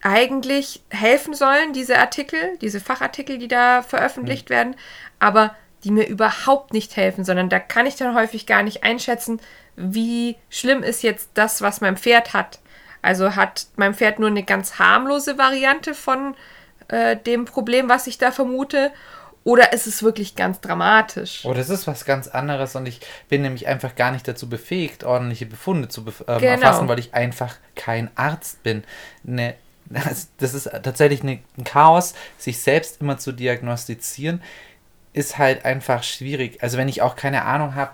[0.03, 4.53] eigentlich helfen sollen, diese Artikel, diese Fachartikel, die da veröffentlicht mhm.
[4.53, 4.75] werden,
[5.19, 9.39] aber die mir überhaupt nicht helfen, sondern da kann ich dann häufig gar nicht einschätzen,
[9.75, 12.59] wie schlimm ist jetzt das, was mein Pferd hat.
[13.01, 16.35] Also hat mein Pferd nur eine ganz harmlose Variante von
[16.87, 18.91] äh, dem Problem, was ich da vermute,
[19.45, 21.41] oder ist es wirklich ganz dramatisch?
[21.43, 25.03] Oh, das ist was ganz anderes und ich bin nämlich einfach gar nicht dazu befähigt,
[25.03, 26.51] ordentliche Befunde zu bef ähm, genau.
[26.53, 28.85] erfassen, weil ich einfach kein Arzt bin.
[29.23, 29.55] Ne,
[30.37, 34.41] das ist tatsächlich ein Chaos, sich selbst immer zu diagnostizieren,
[35.13, 36.61] ist halt einfach schwierig.
[36.63, 37.91] Also wenn ich auch keine Ahnung habe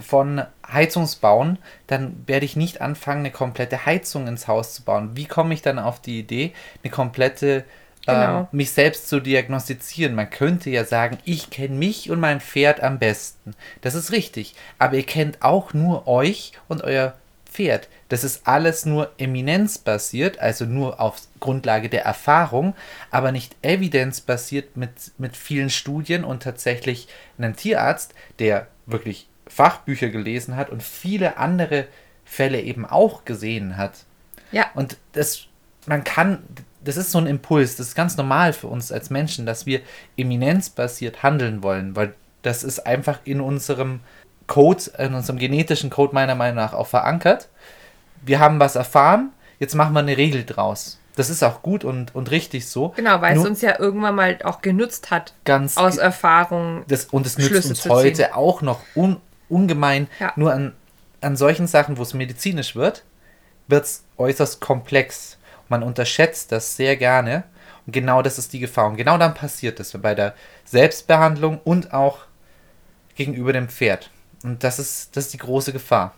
[0.00, 5.16] von Heizungsbauen, dann werde ich nicht anfangen, eine komplette Heizung ins Haus zu bauen.
[5.16, 7.64] Wie komme ich dann auf die Idee, eine komplette
[8.06, 8.42] genau.
[8.42, 10.14] äh, mich selbst zu diagnostizieren.
[10.14, 13.54] Man könnte ja sagen, ich kenne mich und mein Pferd am besten.
[13.80, 14.54] Das ist richtig.
[14.78, 17.14] Aber ihr kennt auch nur euch und euer
[17.46, 17.88] Pferd.
[18.08, 22.74] Das ist alles nur eminenzbasiert, also nur auf Grundlage der Erfahrung,
[23.10, 30.56] aber nicht evidenzbasiert mit, mit vielen Studien und tatsächlich einen Tierarzt, der wirklich Fachbücher gelesen
[30.56, 31.86] hat und viele andere
[32.24, 34.04] Fälle eben auch gesehen hat.
[34.52, 34.66] Ja.
[34.74, 35.46] Und das,
[35.86, 36.42] man kann,
[36.82, 39.80] das ist so ein Impuls, das ist ganz normal für uns als Menschen, dass wir
[40.16, 44.00] eminenzbasiert handeln wollen, weil das ist einfach in unserem
[44.46, 47.48] Code, in unserem genetischen Code meiner Meinung nach auch verankert.
[48.24, 50.98] Wir haben was erfahren, jetzt machen wir eine Regel draus.
[51.16, 52.88] Das ist auch gut und, und richtig so.
[52.90, 55.34] Genau, weil Nur, es uns ja irgendwann mal auch genützt hat.
[55.44, 56.84] Ganz aus Erfahrung.
[56.88, 58.32] Das, und es nützt Schlüsse uns heute ziehen.
[58.32, 60.08] auch noch un, ungemein.
[60.18, 60.32] Ja.
[60.34, 60.72] Nur an,
[61.20, 63.04] an solchen Sachen, wo es medizinisch wird,
[63.68, 65.38] wird es äußerst komplex.
[65.68, 67.44] Man unterschätzt das sehr gerne.
[67.86, 68.88] Und genau das ist die Gefahr.
[68.88, 70.34] Und genau dann passiert das bei der
[70.64, 72.20] Selbstbehandlung und auch
[73.14, 74.10] gegenüber dem Pferd.
[74.42, 76.14] Und das ist, das ist die große Gefahr.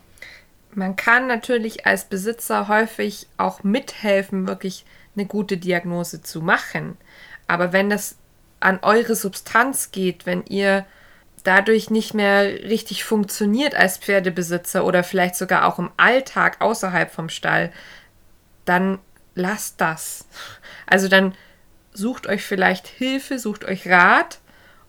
[0.77, 4.85] Man kann natürlich als Besitzer häufig auch mithelfen, wirklich
[5.17, 6.99] eine gute Diagnose zu machen.
[7.49, 8.19] Aber wenn das
[8.61, 10.85] an eure Substanz geht, wenn ihr
[11.45, 17.31] dadurch nicht mehr richtig funktioniert als Pferdebesitzer oder vielleicht sogar auch im Alltag außerhalb vom
[17.31, 17.73] Stall,
[18.67, 18.99] dann
[19.35, 20.29] lasst das.
[20.87, 21.35] Also dann
[21.95, 24.41] sucht euch vielleicht Hilfe, sucht euch Rat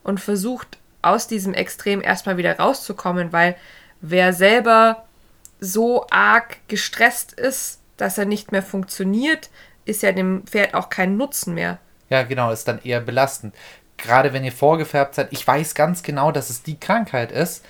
[0.03, 3.55] und versucht aus diesem Extrem erstmal wieder rauszukommen, weil
[4.01, 5.06] wer selber
[5.59, 9.49] so arg gestresst ist, dass er nicht mehr funktioniert,
[9.85, 11.79] ist ja dem Pferd auch kein Nutzen mehr.
[12.09, 13.55] Ja, genau, ist dann eher belastend.
[13.97, 17.65] Gerade wenn ihr vorgefärbt seid, ich weiß ganz genau, dass es die Krankheit ist,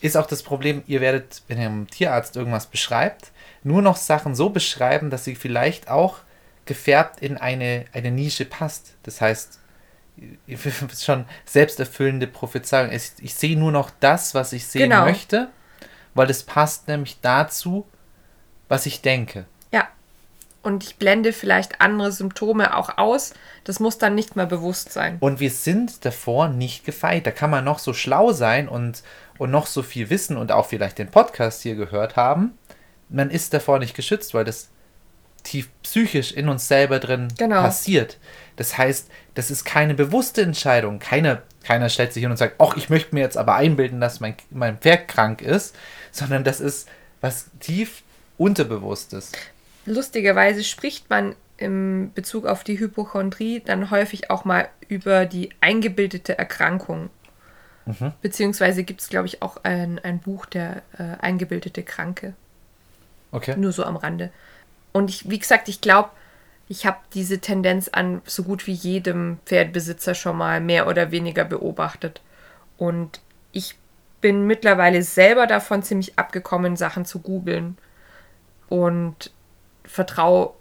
[0.00, 3.30] ist auch das Problem, ihr werdet, wenn ihr einem Tierarzt irgendwas beschreibt,
[3.62, 6.18] nur noch Sachen so beschreiben, dass sie vielleicht auch
[6.64, 8.94] gefärbt in eine, eine Nische passt.
[9.02, 9.60] Das heißt,
[10.98, 12.92] schon selbsterfüllende Prophezeiung.
[12.92, 15.04] Ich, ich sehe nur noch das, was ich sehen genau.
[15.04, 15.48] möchte,
[16.20, 17.86] weil es passt nämlich dazu,
[18.68, 19.46] was ich denke.
[19.72, 19.88] Ja.
[20.62, 23.34] Und ich blende vielleicht andere Symptome auch aus.
[23.64, 25.16] Das muss dann nicht mehr bewusst sein.
[25.20, 27.26] Und wir sind davor nicht gefeit.
[27.26, 29.02] Da kann man noch so schlau sein und,
[29.38, 32.58] und noch so viel wissen und auch vielleicht den Podcast hier gehört haben
[33.10, 34.68] man ist davor nicht geschützt, weil das
[35.42, 37.62] tief psychisch in uns selber drin genau.
[37.62, 38.18] passiert.
[38.56, 40.98] Das heißt, das ist keine bewusste Entscheidung.
[40.98, 44.20] Keiner, keiner stellt sich hin und sagt, ach, ich möchte mir jetzt aber einbilden, dass
[44.20, 45.74] mein, mein Pferd krank ist,
[46.10, 46.88] sondern das ist
[47.20, 48.02] was tief
[48.38, 49.32] unterbewusstes.
[49.86, 56.38] Lustigerweise spricht man im Bezug auf die Hypochondrie dann häufig auch mal über die eingebildete
[56.38, 57.10] Erkrankung.
[57.84, 58.12] Mhm.
[58.22, 62.34] Beziehungsweise gibt es, glaube ich, auch ein, ein Buch, der äh, eingebildete Kranke.
[63.30, 63.56] Okay.
[63.56, 64.30] Nur so am Rande.
[64.92, 66.10] Und ich, wie gesagt, ich glaube,
[66.68, 71.44] ich habe diese Tendenz an so gut wie jedem Pferdbesitzer schon mal mehr oder weniger
[71.44, 72.22] beobachtet.
[72.76, 73.20] Und
[73.52, 73.76] ich
[74.20, 77.78] bin mittlerweile selber davon ziemlich abgekommen, Sachen zu googeln.
[78.68, 79.32] Und
[79.84, 80.52] vertraue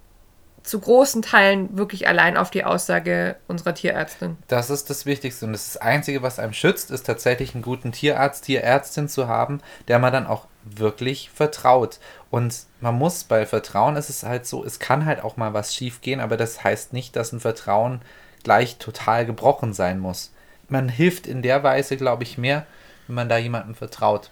[0.63, 4.37] zu großen Teilen wirklich allein auf die Aussage unserer Tierärztin.
[4.47, 5.45] Das ist das Wichtigste.
[5.45, 9.99] Und das, Einzige, was einem schützt, ist tatsächlich einen guten Tierarzt, Tierärztin zu haben, der
[9.99, 11.99] man dann auch wirklich vertraut.
[12.29, 15.73] Und man muss bei Vertrauen ist es halt so, es kann halt auch mal was
[15.73, 18.01] schief gehen, aber das heißt nicht, dass ein Vertrauen
[18.43, 20.31] gleich total gebrochen sein muss.
[20.67, 22.65] Man hilft in der Weise, glaube ich, mehr,
[23.09, 24.29] wenn man da jemandem vertraut.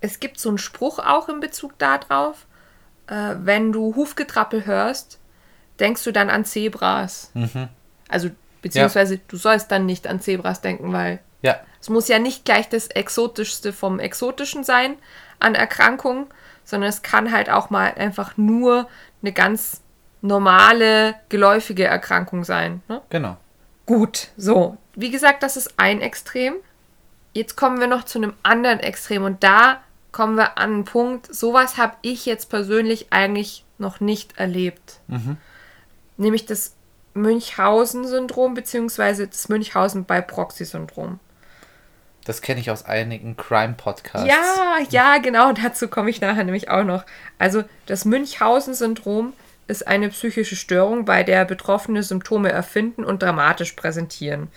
[0.00, 2.46] Es gibt so einen Spruch auch in Bezug darauf,
[3.06, 5.18] äh, wenn du Hufgetrappel hörst,
[5.78, 7.30] denkst du dann an Zebras.
[7.34, 7.68] Mhm.
[8.08, 8.30] Also,
[8.62, 9.20] beziehungsweise ja.
[9.28, 11.60] du sollst dann nicht an Zebras denken, weil ja.
[11.82, 14.96] es muss ja nicht gleich das Exotischste vom Exotischen sein
[15.38, 16.26] an Erkrankungen,
[16.64, 18.88] sondern es kann halt auch mal einfach nur
[19.20, 19.82] eine ganz
[20.22, 22.82] normale, geläufige Erkrankung sein.
[22.88, 23.02] Ne?
[23.10, 23.36] Genau.
[23.84, 24.78] Gut, so.
[24.94, 26.54] Wie gesagt, das ist ein Extrem.
[27.34, 29.80] Jetzt kommen wir noch zu einem anderen Extrem und da
[30.12, 35.00] kommen wir an einen Punkt, sowas habe ich jetzt persönlich eigentlich noch nicht erlebt.
[35.08, 35.36] Mhm.
[36.16, 36.76] Nämlich das
[37.14, 41.18] Münchhausen-Syndrom beziehungsweise das Münchhausen bei Proxy-Syndrom.
[42.24, 44.28] Das kenne ich aus einigen Crime-Podcasts.
[44.28, 47.04] Ja, ja, genau, dazu komme ich nachher nämlich auch noch.
[47.38, 49.32] Also das Münchhausen-Syndrom
[49.66, 54.48] ist eine psychische Störung, bei der Betroffene Symptome erfinden und dramatisch präsentieren.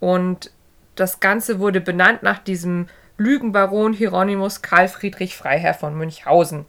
[0.00, 0.50] Und
[0.96, 6.66] das Ganze wurde benannt nach diesem Lügenbaron Hieronymus Karl Friedrich Freiherr von Münchhausen.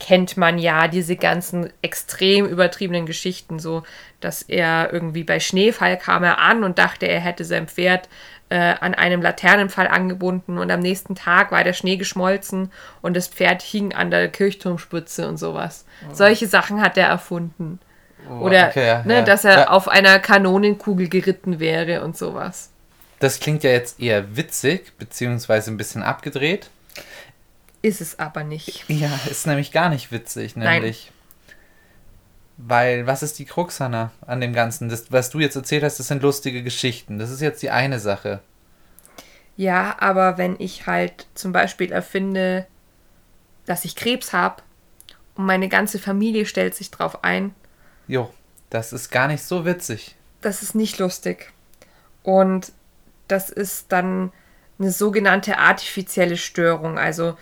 [0.00, 3.82] Kennt man ja diese ganzen extrem übertriebenen Geschichten, so
[4.20, 8.08] dass er irgendwie bei Schneefall kam er an und dachte, er hätte sein Pferd
[8.48, 12.70] äh, an einem Laternenfall angebunden und am nächsten Tag war der Schnee geschmolzen
[13.02, 15.84] und das Pferd hing an der Kirchturmspitze und sowas.
[16.08, 16.14] Oh.
[16.14, 17.80] Solche Sachen hat er erfunden.
[18.30, 19.22] Oh, Oder okay, ja, ne, ja.
[19.22, 19.68] dass er ja.
[19.68, 22.70] auf einer Kanonenkugel geritten wäre und sowas.
[23.18, 26.70] Das klingt ja jetzt eher witzig, beziehungsweise ein bisschen abgedreht.
[27.82, 28.84] Ist es aber nicht.
[28.88, 31.10] Ja, ist nämlich gar nicht witzig, nämlich.
[31.10, 31.14] Nein.
[32.60, 34.88] Weil, was ist die Krux, Hannah, an dem Ganzen?
[34.88, 37.18] Das, was du jetzt erzählt hast, das sind lustige Geschichten.
[37.18, 38.40] Das ist jetzt die eine Sache.
[39.56, 42.66] Ja, aber wenn ich halt zum Beispiel erfinde,
[43.64, 44.62] dass ich Krebs habe
[45.36, 47.54] und meine ganze Familie stellt sich drauf ein.
[48.08, 48.32] Jo,
[48.70, 50.16] das ist gar nicht so witzig.
[50.40, 51.52] Das ist nicht lustig.
[52.22, 52.72] Und
[53.28, 54.32] das ist dann
[54.78, 57.36] eine sogenannte artifizielle Störung, also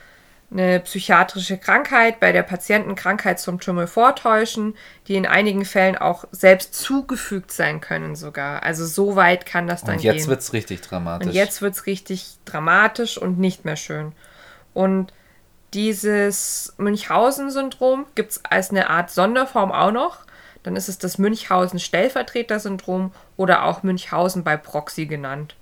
[0.51, 4.77] eine psychiatrische Krankheit, bei der Patienten Krankheitssymptome vortäuschen,
[5.09, 8.62] die in einigen Fällen auch selbst zugefügt sein können sogar.
[8.62, 10.11] Also so weit kann das dann gehen.
[10.11, 11.27] Und jetzt wird es richtig dramatisch.
[11.27, 14.12] Und jetzt wird es richtig dramatisch und nicht mehr schön.
[14.72, 15.12] Und
[15.75, 20.18] dieses Münchhausen-Syndrom gibt es als eine Art Sonderform auch noch.
[20.62, 25.57] Dann ist es das Münchhausen-Stellvertreter-Syndrom oder auch Münchhausen bei Proxy genannt.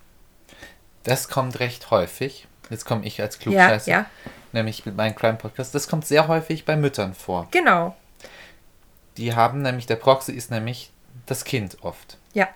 [1.05, 2.47] Das kommt recht häufig.
[2.71, 3.91] Jetzt komme ich als Klugscheißer.
[3.91, 4.07] Ja, ja.
[4.53, 5.75] Nämlich mit meinem Crime Podcast.
[5.75, 7.49] Das kommt sehr häufig bei Müttern vor.
[7.51, 7.95] Genau.
[9.17, 10.93] Die haben nämlich, der Proxy ist nämlich
[11.27, 12.19] das Kind oft.
[12.33, 12.49] Ja.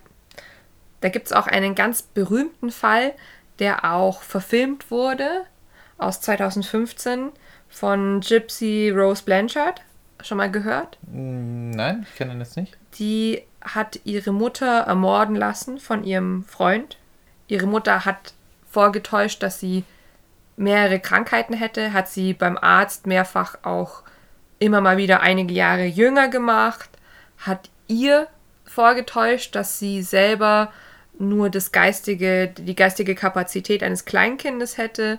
[1.00, 3.12] Da gibt es auch einen ganz berühmten Fall,
[3.58, 5.44] der auch verfilmt wurde
[5.98, 7.30] aus 2015
[7.68, 9.82] von Gypsy Rose Blanchard.
[10.22, 10.98] Schon mal gehört?
[11.02, 12.76] Mm, nein, ich kenne das nicht.
[12.98, 16.96] Die hat ihre Mutter ermorden lassen von ihrem Freund.
[17.46, 18.34] Ihre Mutter hat
[18.70, 19.84] vorgetäuscht, dass sie
[20.56, 24.02] mehrere Krankheiten hätte, hat sie beim Arzt mehrfach auch
[24.58, 26.90] immer mal wieder einige Jahre jünger gemacht,
[27.38, 28.26] hat ihr
[28.64, 30.72] vorgetäuscht, dass sie selber
[31.18, 35.18] nur das geistige, die geistige Kapazität eines Kleinkindes hätte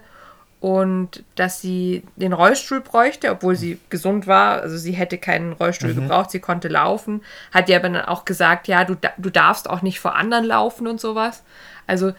[0.62, 4.62] und dass sie den Rollstuhl bräuchte, obwohl sie gesund war.
[4.62, 6.02] Also sie hätte keinen Rollstuhl mhm.
[6.02, 7.22] gebraucht, sie konnte laufen.
[7.54, 10.88] Hat ihr aber dann auch gesagt, ja, du, du darfst auch nicht vor anderen laufen
[10.88, 11.44] und sowas.
[11.88, 12.14] Also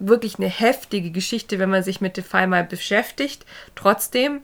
[0.00, 3.44] wirklich eine heftige Geschichte, wenn man sich mit dem Fall mal beschäftigt.
[3.76, 4.40] Trotzdem,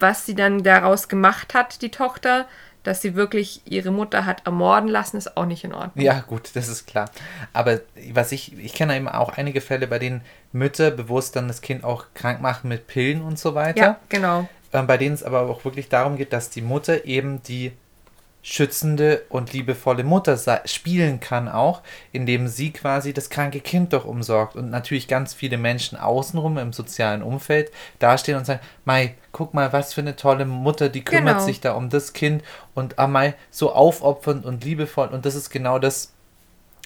[0.00, 2.46] was sie dann daraus gemacht hat, die Tochter,
[2.82, 6.04] dass sie wirklich ihre Mutter hat ermorden lassen, ist auch nicht in Ordnung.
[6.04, 7.10] Ja, gut, das ist klar.
[7.52, 7.80] Aber
[8.12, 11.84] was ich, ich kenne eben auch einige Fälle, bei denen Mütter bewusst dann das Kind
[11.84, 13.80] auch krank machen mit Pillen und so weiter.
[13.80, 14.48] Ja, genau.
[14.72, 17.72] Ähm, bei denen es aber auch wirklich darum geht, dass die Mutter eben die
[18.42, 24.56] schützende und liebevolle Mutter spielen kann auch, indem sie quasi das kranke Kind doch umsorgt
[24.56, 29.72] und natürlich ganz viele Menschen außenrum im sozialen Umfeld dastehen und sagen, Mai, guck mal,
[29.72, 31.46] was für eine tolle Mutter, die kümmert genau.
[31.46, 32.42] sich da um das Kind
[32.74, 36.12] und ah, Mai, so aufopfernd und liebevoll und das ist genau das,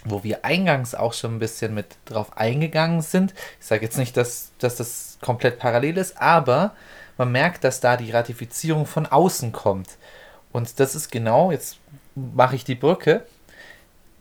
[0.04, 3.34] wo wir eingangs auch schon ein bisschen mit drauf eingegangen sind.
[3.58, 6.74] Ich sage jetzt nicht, dass, dass das komplett parallel ist, aber
[7.16, 9.96] man merkt, dass da die Ratifizierung von außen kommt
[10.56, 11.76] und das ist genau, jetzt
[12.14, 13.26] mache ich die Brücke,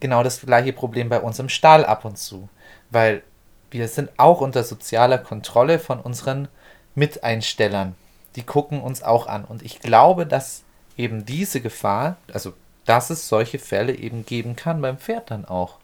[0.00, 2.50] genau das gleiche Problem bei uns im Stahl ab und zu.
[2.90, 3.22] Weil
[3.70, 6.48] wir sind auch unter sozialer Kontrolle von unseren
[6.94, 7.94] Miteinstellern.
[8.36, 9.46] Die gucken uns auch an.
[9.46, 10.62] Und ich glaube, dass
[10.98, 12.52] eben diese Gefahr, also
[12.84, 15.78] dass es solche Fälle eben geben kann beim Pferd dann auch?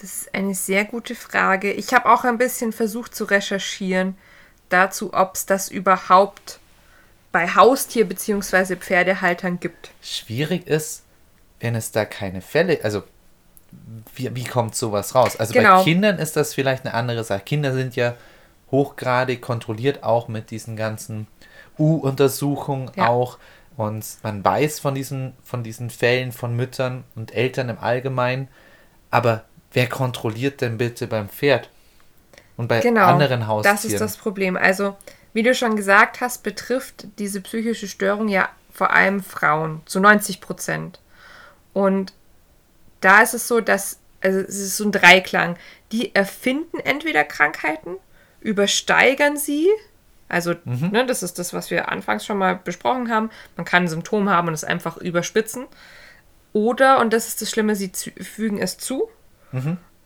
[0.00, 1.72] Das ist eine sehr gute Frage.
[1.72, 4.18] Ich habe auch ein bisschen versucht zu recherchieren
[4.70, 6.58] dazu, ob es das überhaupt
[7.38, 8.74] bei Haustier- bzw.
[8.74, 9.90] Pferdehaltern gibt.
[10.02, 11.04] Schwierig ist,
[11.60, 13.04] wenn es da keine Fälle, also
[14.12, 15.36] wie, wie kommt sowas raus?
[15.36, 15.78] Also Genau.
[15.78, 17.42] bei Kindern ist das vielleicht eine andere Sache.
[17.46, 18.14] Kinder sind ja
[18.72, 21.28] hochgradig kontrolliert auch mit diesen ganzen
[21.78, 23.06] U-Untersuchungen Ja.
[23.06, 23.38] auch.
[23.76, 28.48] Und man weiß von diesen, von diesen Fällen von Müttern und Eltern im Allgemeinen.
[29.12, 31.70] Aber wer kontrolliert denn bitte beim Pferd?
[32.56, 33.06] Und bei Genau.
[33.06, 33.76] anderen Haustieren?
[33.76, 34.56] Das ist das Problem.
[34.56, 34.96] Also,
[35.38, 40.40] wie du schon gesagt hast, betrifft diese psychische Störung ja vor allem Frauen zu 90
[40.40, 40.98] Prozent.
[41.72, 42.12] Und
[43.00, 45.56] da ist es so, dass also es ist so ein Dreiklang.
[45.92, 47.98] Die erfinden entweder Krankheiten,
[48.40, 49.68] übersteigern sie.
[50.28, 53.30] Also, ne, das ist das, was wir anfangs schon mal besprochen haben.
[53.56, 55.66] Man kann ein Symptom haben und es einfach überspitzen.
[56.52, 59.08] Oder, und das ist das Schlimme, sie fügen es zu.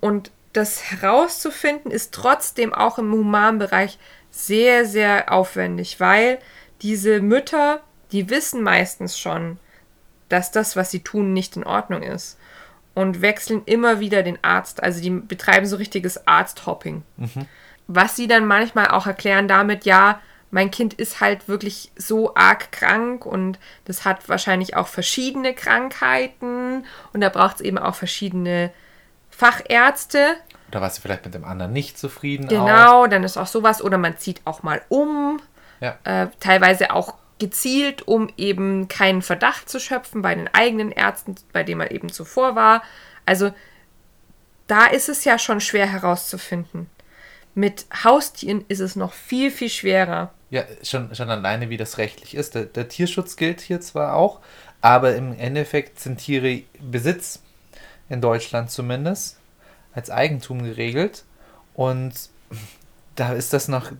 [0.03, 3.99] Und das herauszufinden ist trotzdem auch im Humanbereich
[4.33, 6.39] sehr, sehr aufwendig, weil
[6.81, 9.59] diese Mütter, die wissen meistens schon,
[10.29, 12.39] dass das, was sie tun, nicht in Ordnung ist.
[12.95, 14.83] Und wechseln immer wieder den Arzt.
[14.83, 17.03] Also die betreiben so richtiges Arzthopping.
[17.87, 22.71] Was sie dann manchmal auch erklären damit, ja, mein Kind ist halt wirklich so arg
[22.73, 28.71] krank und das hat wahrscheinlich auch verschiedene Krankheiten und da braucht es eben auch verschiedene
[29.31, 30.37] Fachärzte.
[30.73, 32.47] Oder warst du vielleicht mit dem anderen nicht zufrieden?
[32.47, 32.51] Auch?
[32.51, 33.83] Genau, dann ist auch sowas.
[33.83, 35.39] Oder man zieht auch mal um.
[35.81, 35.99] Ja.
[36.05, 41.63] Äh, teilweise auch gezielt, um eben keinen Verdacht zu schöpfen bei den eigenen Ärzten, bei
[41.63, 42.83] denen man eben zuvor war.
[43.27, 43.53] Also
[44.67, 46.89] da ist es ja schon schwer herauszufinden.
[47.55, 50.33] Mit Haustieren ist es noch viel, viel schwerer.
[50.49, 52.55] Ja, schon, schon alleine, wie das rechtlich ist.
[52.55, 54.41] Der, der Tierschutz gilt hier zwar auch,
[54.81, 57.41] aber im Endeffekt sind Tiere Besitz,
[58.09, 59.39] in Deutschland zumindest,
[59.95, 61.25] als Eigentum geregelt.
[61.75, 62.13] Und
[63.17, 63.93] da ist das noch,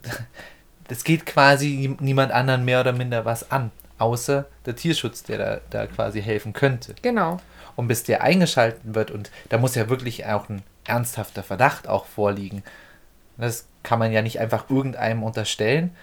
[0.89, 5.61] das geht quasi niemand anderen mehr oder minder was an, außer der Tierschutz, der da,
[5.71, 6.95] da quasi helfen könnte.
[7.03, 7.39] Genau.
[7.77, 12.07] Und bis der eingeschalten wird, und da muss ja wirklich auch ein ernsthafter Verdacht auch
[12.07, 12.63] vorliegen.
[13.39, 15.95] Das kann man ja nicht einfach irgendeinem unterstellen.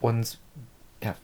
[0.00, 0.38] Und
[1.02, 1.14] ja,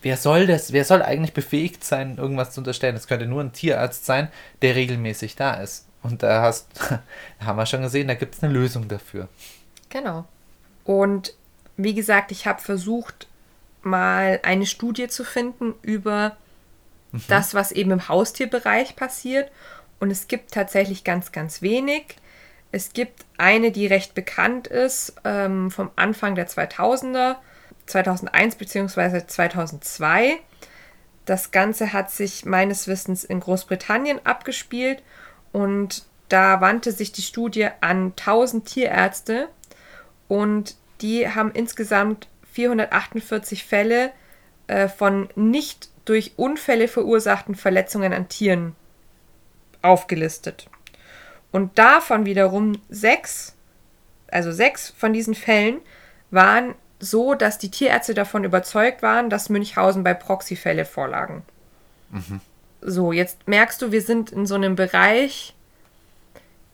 [0.00, 2.94] wer soll das, wer soll eigentlich befähigt sein, irgendwas zu unterstellen?
[2.94, 4.28] Das könnte nur ein Tierarzt sein,
[4.62, 5.86] der regelmäßig da ist.
[6.02, 6.68] Und da hast,
[7.40, 9.28] haben wir schon gesehen, da gibt es eine Lösung dafür.
[9.88, 10.24] Genau.
[10.84, 11.34] Und
[11.76, 13.28] wie gesagt, ich habe versucht,
[13.82, 16.36] mal eine Studie zu finden über
[17.28, 19.50] das, was eben im Haustierbereich passiert.
[20.00, 22.16] Und es gibt tatsächlich ganz, ganz wenig.
[22.72, 27.36] Es gibt eine, die recht bekannt ist, ähm, vom Anfang der 2000er,
[27.86, 29.26] 2001 bzw.
[29.26, 30.38] 2002.
[31.26, 35.02] Das Ganze hat sich meines Wissens in Großbritannien abgespielt
[35.52, 39.48] und da wandte sich die Studie an 1000 Tierärzte
[40.28, 44.12] und die haben insgesamt 448 Fälle
[44.66, 48.74] äh, von nicht durch Unfälle verursachten Verletzungen an Tieren
[49.82, 50.68] aufgelistet.
[51.50, 53.54] Und davon wiederum sechs,
[54.28, 55.80] also sechs von diesen Fällen
[56.30, 61.42] waren so, dass die Tierärzte davon überzeugt waren, dass Münchhausen bei Proxyfälle vorlagen.
[62.82, 65.54] So, jetzt merkst du, wir sind in so einem Bereich,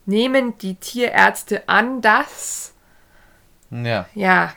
[0.07, 2.73] nehmen die Tierärzte an, dass
[3.71, 4.55] Ja, ja,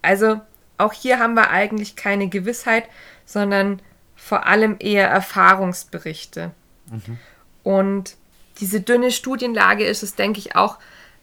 [0.00, 0.40] also
[0.78, 2.84] auch hier haben wir eigentlich keine Gewissheit,
[3.26, 3.82] sondern
[4.16, 6.52] vor allem eher Erfahrungsberichte.
[7.62, 8.16] Und
[8.60, 10.78] diese dünne Studienlage ist es, denke ich, auch,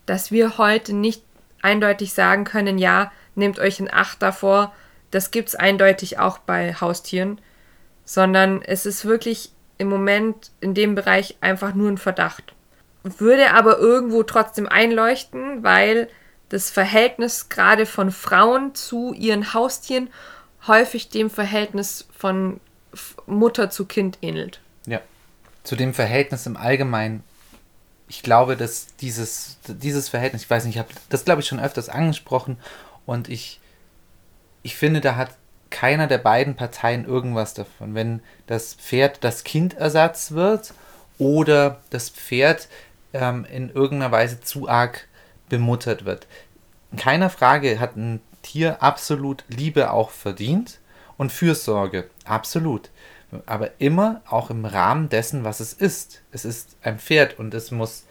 [0.06, 1.22] dass wir heute nicht
[1.60, 4.72] eindeutig sagen können, ja, nehmt euch in Acht davor,
[5.10, 7.40] das gibt es eindeutig auch bei Haustieren,
[8.04, 12.54] sondern es ist wirklich im Moment in dem Bereich einfach nur ein Verdacht.
[13.02, 16.08] Würde aber irgendwo trotzdem einleuchten, weil
[16.48, 20.08] das Verhältnis gerade von Frauen zu ihren Haustieren
[20.66, 22.60] häufig dem Verhältnis von
[23.26, 24.60] Mutter zu Kind ähnelt.
[24.86, 25.00] ja.
[25.64, 27.24] Zu dem Verhältnis im Allgemeinen,
[28.08, 31.58] ich glaube, dass dieses, dieses Verhältnis, ich weiß nicht, ich habe das, glaube ich, schon
[31.58, 32.56] öfters angesprochen
[33.04, 33.58] und ich,
[34.62, 35.30] ich finde, da hat
[35.70, 37.94] keiner der beiden Parteien irgendwas davon.
[37.94, 40.72] Wenn das Pferd das Kindersatz wird
[41.18, 42.68] oder das Pferd
[43.12, 45.08] ähm, in irgendeiner Weise zu arg
[45.48, 46.26] bemuttert wird.
[46.92, 50.78] In keiner Frage hat ein Tier absolut Liebe auch verdient
[51.16, 52.90] und Fürsorge, absolut.
[53.44, 56.22] Aber immer auch im Rahmen dessen, was es ist.
[56.30, 58.04] Es ist ein Pferd und es muss,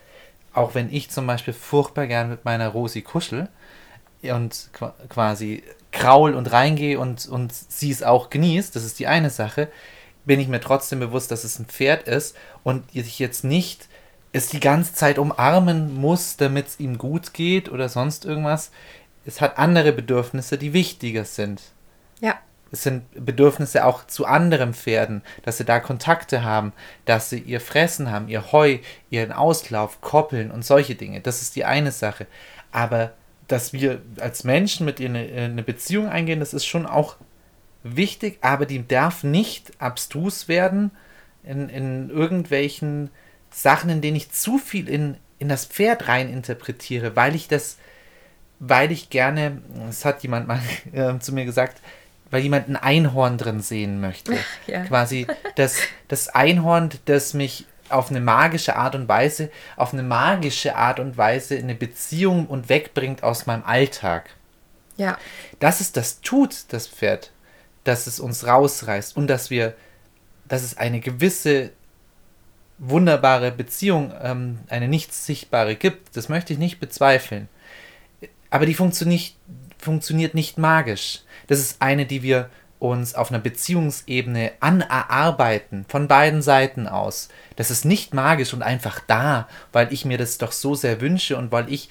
[0.54, 3.48] auch wenn ich zum Beispiel furchtbar gern mit meiner Rosi kuschel
[4.32, 9.08] und qua- quasi kraul und reingehe und, und sie es auch genießt, das ist die
[9.08, 9.70] eine Sache.
[10.26, 13.88] bin ich mir trotzdem bewusst, dass es ein Pferd ist und ich jetzt nicht
[14.34, 18.72] es die ganze Zeit umarmen muss, damit es ihm gut geht oder sonst irgendwas.
[19.26, 21.62] Es hat andere Bedürfnisse, die wichtiger sind.
[22.20, 22.36] Ja.
[22.72, 26.74] Es sind Bedürfnisse auch zu anderen Pferden, dass sie da Kontakte haben,
[27.06, 31.22] dass sie ihr Fressen haben, ihr Heu, ihren Auslauf, koppeln und solche Dinge.
[31.22, 32.28] Das ist die eine Sache.
[32.74, 33.14] Aber
[33.48, 37.18] dass wir als Menschen mit ihr eine, eine Beziehung eingehen, das ist schon auch
[37.84, 40.92] wichtig, aber die darf nicht abstrus werden
[41.44, 43.10] in, in irgendwelchen
[43.52, 47.78] Sachen, in denen ich zu viel in, in das Pferd rein interpretiere, weil ich das,
[48.60, 50.60] weil ich gerne, das hat jemand mal
[50.94, 51.82] äh, zu mir gesagt,
[52.32, 54.36] weil jemand ein Einhorn drin sehen möchte.
[54.68, 54.84] Ja.
[54.86, 55.78] Quasi das,
[56.08, 61.18] das Einhorn, das mich auf eine magische Art und Weise, auf eine magische Art und
[61.18, 64.30] Weise in eine Beziehung und wegbringt aus meinem Alltag.
[64.98, 65.18] Ja.
[65.60, 67.32] Dass es das tut, das Pferd,
[67.84, 69.76] dass es uns rausreißt und dass wir,
[70.48, 71.72] dass es eine gewisse
[72.78, 77.48] wunderbare Beziehung, ähm, eine nicht sichtbare gibt, das möchte ich nicht bezweifeln.
[78.50, 79.34] Aber die funktioniert,
[79.78, 81.22] funktioniert nicht magisch.
[81.48, 82.50] Das ist eine, die wir
[82.90, 87.30] uns auf einer Beziehungsebene anerarbeiten, von beiden Seiten aus.
[87.56, 91.38] Das ist nicht magisch und einfach da, weil ich mir das doch so sehr wünsche
[91.38, 91.90] und weil ich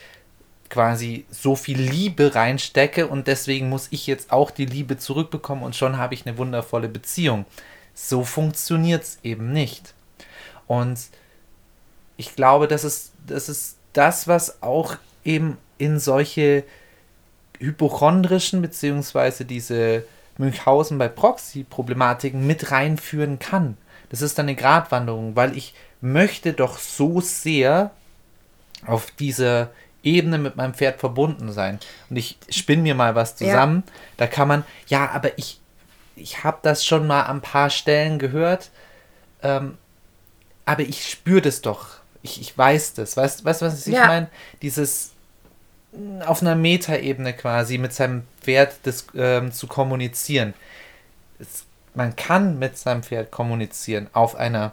[0.70, 5.76] quasi so viel Liebe reinstecke und deswegen muss ich jetzt auch die Liebe zurückbekommen und
[5.76, 7.44] schon habe ich eine wundervolle Beziehung.
[7.94, 9.94] So funktioniert es eben nicht.
[10.66, 10.98] Und
[12.16, 16.64] ich glaube, das ist, das ist das, was auch eben in solche
[17.58, 20.04] hypochondrischen beziehungsweise diese
[20.38, 23.76] Münchhausen bei Proxy-Problematiken mit reinführen kann.
[24.10, 27.90] Das ist eine Gratwanderung, weil ich möchte doch so sehr
[28.86, 29.70] auf dieser
[30.02, 31.80] Ebene mit meinem Pferd verbunden sein.
[32.10, 33.84] Und ich spinne mir mal was zusammen.
[33.86, 33.92] Ja.
[34.18, 35.60] Da kann man, ja, aber ich,
[36.14, 38.70] ich habe das schon mal an ein paar Stellen gehört.
[39.42, 39.78] Ähm,
[40.66, 41.88] aber ich spüre das doch.
[42.22, 43.16] Ich, ich weiß das.
[43.16, 44.06] Weißt du, was ich ja.
[44.06, 44.28] meine?
[44.62, 45.13] Dieses
[46.26, 50.54] auf einer Metaebene quasi mit seinem Pferd das, ähm, zu kommunizieren.
[51.38, 51.64] Es,
[51.94, 54.72] man kann mit seinem Pferd kommunizieren auf einer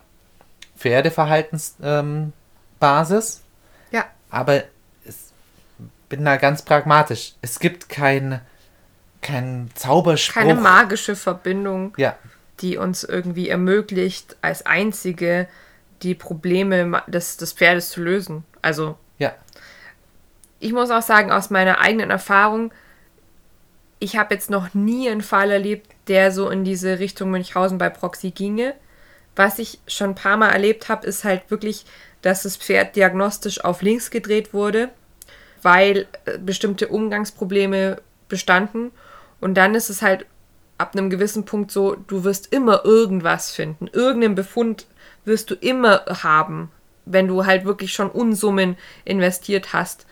[0.77, 2.33] Pferdeverhaltensbasis,
[2.81, 3.43] ähm,
[3.91, 4.05] ja.
[4.29, 4.63] aber
[5.05, 5.15] ich
[6.09, 7.33] bin da ganz pragmatisch.
[7.41, 8.41] Es gibt kein,
[9.21, 10.33] kein Zauberspruch.
[10.33, 12.15] Keine magische Verbindung, ja.
[12.61, 15.47] die uns irgendwie ermöglicht, als einzige
[16.01, 18.43] die Probleme des, des Pferdes zu lösen.
[18.63, 18.97] Also
[20.61, 22.71] ich muss auch sagen, aus meiner eigenen Erfahrung,
[23.99, 27.89] ich habe jetzt noch nie einen Fall erlebt, der so in diese Richtung Münchhausen bei
[27.89, 28.73] Proxy ginge.
[29.35, 31.85] Was ich schon ein paar Mal erlebt habe, ist halt wirklich,
[32.21, 34.89] dass das Pferd diagnostisch auf links gedreht wurde,
[35.63, 38.91] weil äh, bestimmte Umgangsprobleme bestanden.
[39.39, 40.25] Und dann ist es halt
[40.77, 43.87] ab einem gewissen Punkt so, du wirst immer irgendwas finden.
[43.87, 44.85] Irgendeinen Befund
[45.25, 46.71] wirst du immer haben,
[47.05, 50.05] wenn du halt wirklich schon Unsummen investiert hast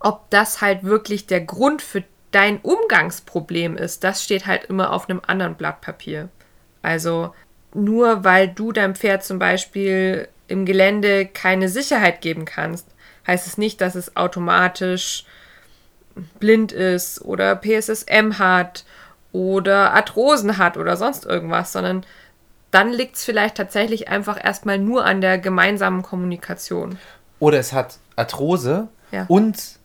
[0.00, 5.08] ob das halt wirklich der Grund für dein Umgangsproblem ist, das steht halt immer auf
[5.08, 6.28] einem anderen Blatt Papier.
[6.82, 7.34] Also
[7.74, 12.86] nur weil du deinem Pferd zum Beispiel im Gelände keine Sicherheit geben kannst,
[13.26, 15.24] heißt es nicht, dass es automatisch
[16.38, 18.84] blind ist oder PSSM hat
[19.32, 22.04] oder Arthrosen hat oder sonst irgendwas, sondern
[22.70, 26.98] dann liegt es vielleicht tatsächlich einfach erstmal nur an der gemeinsamen Kommunikation.
[27.38, 29.24] Oder es hat Arthrose ja.
[29.28, 29.79] und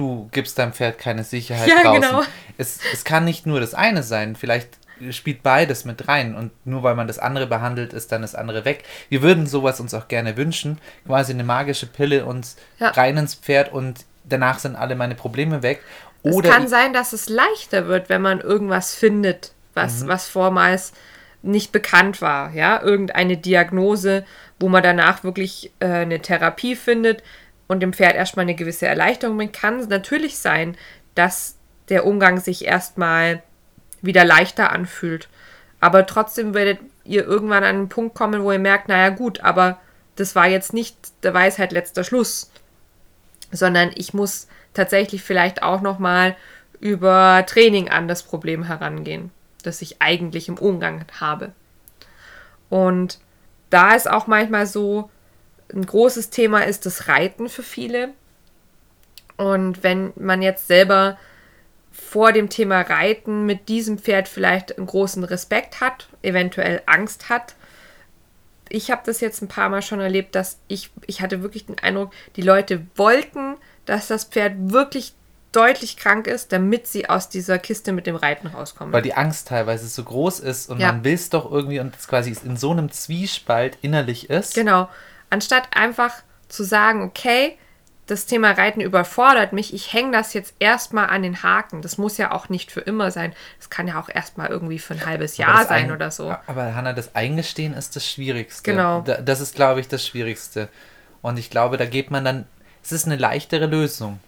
[0.00, 2.00] du gibst deinem Pferd keine Sicherheit ja, draußen.
[2.00, 2.22] Genau.
[2.56, 4.78] Es, es kann nicht nur das eine sein, vielleicht
[5.10, 8.64] spielt beides mit rein und nur weil man das andere behandelt, ist dann das andere
[8.64, 8.84] weg.
[9.08, 12.48] Wir würden sowas uns auch gerne wünschen, quasi eine magische Pille und
[12.78, 12.88] ja.
[12.88, 15.82] rein ins Pferd und danach sind alle meine Probleme weg.
[16.22, 20.08] Oder es kann sein, dass es leichter wird, wenn man irgendwas findet, was, mhm.
[20.08, 20.92] was vormals
[21.42, 24.26] nicht bekannt war, ja, irgendeine Diagnose,
[24.58, 27.22] wo man danach wirklich äh, eine Therapie findet,
[27.70, 30.76] und dem Pferd erstmal eine gewisse Erleichterung bringt, kann es natürlich sein,
[31.14, 31.54] dass
[31.88, 33.44] der Umgang sich erstmal
[34.02, 35.28] wieder leichter anfühlt.
[35.78, 39.78] Aber trotzdem werdet ihr irgendwann an einen Punkt kommen, wo ihr merkt, naja gut, aber
[40.16, 42.50] das war jetzt nicht der Weisheit letzter Schluss,
[43.52, 46.36] sondern ich muss tatsächlich vielleicht auch nochmal
[46.80, 49.30] über Training an das Problem herangehen,
[49.62, 51.52] das ich eigentlich im Umgang habe.
[52.68, 53.20] Und
[53.70, 55.08] da ist auch manchmal so,
[55.74, 58.10] ein großes Thema ist das Reiten für viele.
[59.36, 61.16] Und wenn man jetzt selber
[61.92, 67.54] vor dem Thema Reiten mit diesem Pferd vielleicht einen großen Respekt hat, eventuell Angst hat.
[68.68, 71.78] Ich habe das jetzt ein paar Mal schon erlebt, dass ich, ich hatte wirklich den
[71.80, 73.56] Eindruck, die Leute wollten,
[73.86, 75.14] dass das Pferd wirklich
[75.52, 78.92] deutlich krank ist, damit sie aus dieser Kiste mit dem Reiten rauskommen.
[78.92, 80.92] Weil die Angst teilweise so groß ist und Ja.
[80.92, 84.54] man will es doch irgendwie und es quasi in so einem Zwiespalt innerlich ist.
[84.54, 84.88] Genau.
[85.30, 86.14] Anstatt einfach
[86.48, 87.56] zu sagen, okay,
[88.10, 91.80] das Thema Reiten überfordert mich, ich hänge das jetzt erstmal an den Haken.
[91.80, 93.32] Das muss ja auch nicht für immer sein.
[93.58, 96.34] Das kann ja auch erstmal irgendwie für ein halbes Jahr sein Ein- oder so.
[96.48, 98.68] Aber Hanna, das Eingestehen ist das Schwierigste.
[98.68, 99.02] Genau.
[99.02, 100.68] Da, das ist, glaube ich, das Schwierigste.
[101.22, 102.46] Und ich glaube, da geht man dann,
[102.82, 104.18] es ist eine leichtere Lösung,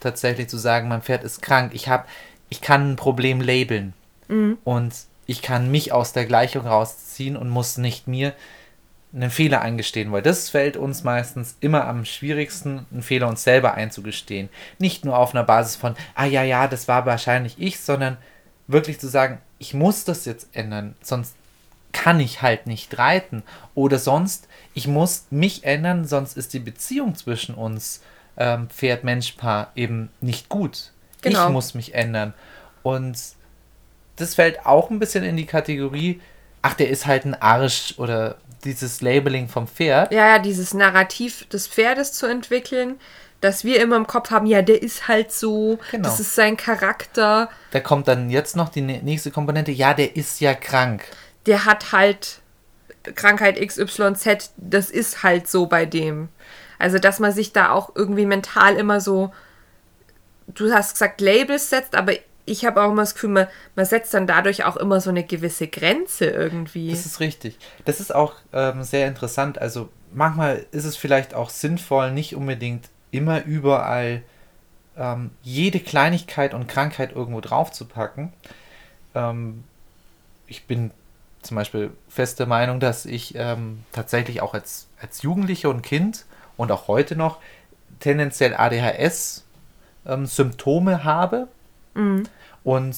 [0.00, 1.72] tatsächlich zu sagen, mein Pferd ist krank.
[1.74, 2.04] Ich habe,
[2.50, 3.94] ich kann ein Problem labeln.
[4.28, 4.58] Mhm.
[4.64, 4.92] Und
[5.26, 8.34] ich kann mich aus der Gleichung rausziehen und muss nicht mir
[9.12, 13.74] einen Fehler eingestehen, weil das fällt uns meistens immer am schwierigsten, einen Fehler uns selber
[13.74, 14.48] einzugestehen.
[14.78, 18.18] Nicht nur auf einer Basis von, ah ja, ja, das war wahrscheinlich ich, sondern
[18.68, 21.34] wirklich zu sagen, ich muss das jetzt ändern, sonst
[21.92, 23.42] kann ich halt nicht reiten.
[23.74, 28.00] Oder sonst, ich muss mich ändern, sonst ist die Beziehung zwischen uns,
[28.36, 30.92] ähm, Pferd-Mensch-Paar, eben nicht gut.
[31.22, 31.46] Genau.
[31.46, 32.32] Ich muss mich ändern.
[32.82, 33.18] Und
[34.16, 36.20] das fällt auch ein bisschen in die Kategorie,
[36.62, 40.12] ach, der ist halt ein Arsch oder dieses Labeling vom Pferd.
[40.12, 42.98] Ja, ja, dieses Narrativ des Pferdes zu entwickeln,
[43.40, 46.04] dass wir immer im Kopf haben, ja, der ist halt so, Genau.
[46.08, 50.14] das ist sein Charakter, Da kommt dann jetzt noch die nä- nächste Komponente, ja, der
[50.16, 51.04] ist ja krank.
[51.46, 52.40] der hat halt
[53.14, 56.28] Krankheit XYZ, das ist halt so bei dem.
[56.78, 59.32] Also, dass man sich da auch irgendwie mental immer so,
[60.48, 62.12] du hast gesagt, Labels setzt, aber
[62.50, 63.46] ich habe auch immer das Gefühl, man,
[63.76, 66.90] man setzt dann dadurch auch immer so eine gewisse Grenze irgendwie.
[66.90, 67.56] Das ist richtig.
[67.84, 69.58] Das ist auch ähm, sehr interessant.
[69.58, 74.22] Also manchmal ist es vielleicht auch sinnvoll, nicht unbedingt immer überall
[74.96, 78.32] ähm, jede Kleinigkeit und Krankheit irgendwo drauf zu packen.
[79.14, 79.62] Ähm,
[80.48, 80.90] ich bin
[81.42, 86.24] zum Beispiel fest der Meinung, dass ich ähm, tatsächlich auch als, als Jugendlicher und Kind
[86.56, 87.38] und auch heute noch
[88.00, 91.46] tendenziell ADHS-Symptome habe
[92.64, 92.96] und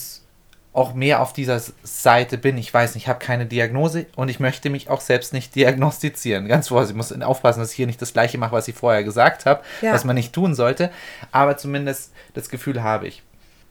[0.75, 2.57] auch mehr auf dieser Seite bin.
[2.57, 6.49] Ich weiß nicht, ich habe keine Diagnose und ich möchte mich auch selbst nicht diagnostizieren.
[6.49, 9.05] Ganz vorsichtig, ich muss aufpassen, dass ich hier nicht das gleiche mache, was ich vorher
[9.05, 9.93] gesagt habe, Ja.
[9.93, 10.91] was man nicht tun sollte.
[11.31, 13.23] Aber zumindest das Gefühl habe ich.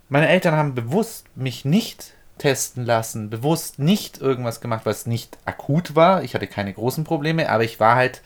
[0.10, 5.96] Meine Eltern haben bewusst mich nicht testen lassen, bewusst nicht irgendwas gemacht, was nicht akut
[5.96, 6.24] war.
[6.24, 8.22] Ich hatte keine großen Probleme, aber ich war halt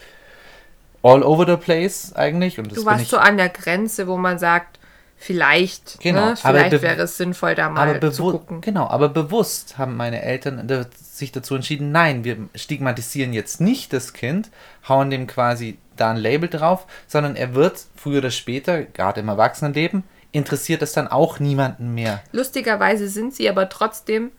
[1.03, 2.57] all over the place eigentlich.
[2.59, 4.79] Und du warst so an der Grenze, wo man sagt,
[5.25, 8.61] vielleicht, Genau, ne, vielleicht wäre es sinnvoll, da aber mal zu gucken.
[8.61, 14.13] Genau, aber bewusst haben meine Eltern sich dazu entschieden, nein, wir stigmatisieren jetzt nicht das
[14.13, 14.51] Kind,
[14.87, 19.27] hauen dem quasi da ein Label drauf, sondern er wird früher oder später, gerade im
[19.29, 22.21] Erwachsenenleben, interessiert es dann auch niemanden mehr.
[22.31, 24.31] Lustigerweise sind sie aber trotzdem,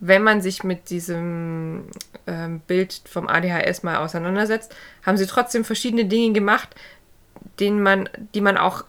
[0.00, 1.84] wenn man sich mit diesem
[2.26, 4.74] ähm, Bild vom ADHS mal auseinandersetzt,
[5.06, 6.74] haben sie trotzdem verschiedene Dinge gemacht,
[7.60, 8.84] denen man, die man auch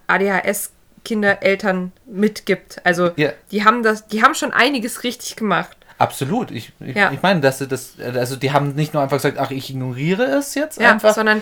[1.06, 2.82] ADHS-Kinder, Eltern mitgibt.
[2.84, 3.32] Also Ja.
[3.52, 5.78] die haben das, die haben schon einiges richtig gemacht.
[5.98, 6.52] Absolut.
[6.52, 7.12] Ich, ich, Ja.
[7.12, 10.24] ich meine, dass sie das, also die haben nicht nur einfach gesagt, ach, ich ignoriere
[10.24, 11.14] es jetzt Ja, einfach.
[11.14, 11.42] sondern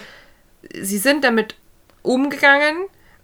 [0.80, 1.56] sie sind damit
[2.04, 2.78] umgegangen,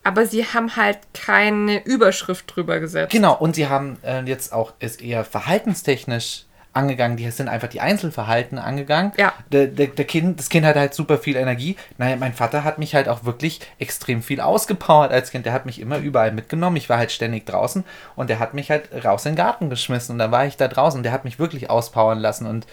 [0.03, 3.11] aber sie haben halt keine Überschrift drüber gesetzt.
[3.11, 7.17] Genau, und sie haben äh, jetzt auch es eher verhaltenstechnisch angegangen.
[7.17, 9.11] Die sind einfach die Einzelverhalten angegangen.
[9.17, 9.33] Ja.
[9.51, 11.75] Der, der, der kind, das Kind hat halt super viel Energie.
[11.97, 15.45] Naja, mein Vater hat mich halt auch wirklich extrem viel ausgepowert als Kind.
[15.45, 16.77] Der hat mich immer überall mitgenommen.
[16.77, 17.83] Ich war halt ständig draußen
[18.15, 20.13] und der hat mich halt raus in den Garten geschmissen.
[20.13, 22.45] Und dann war ich da draußen und der hat mich wirklich auspowern lassen.
[22.45, 22.67] Und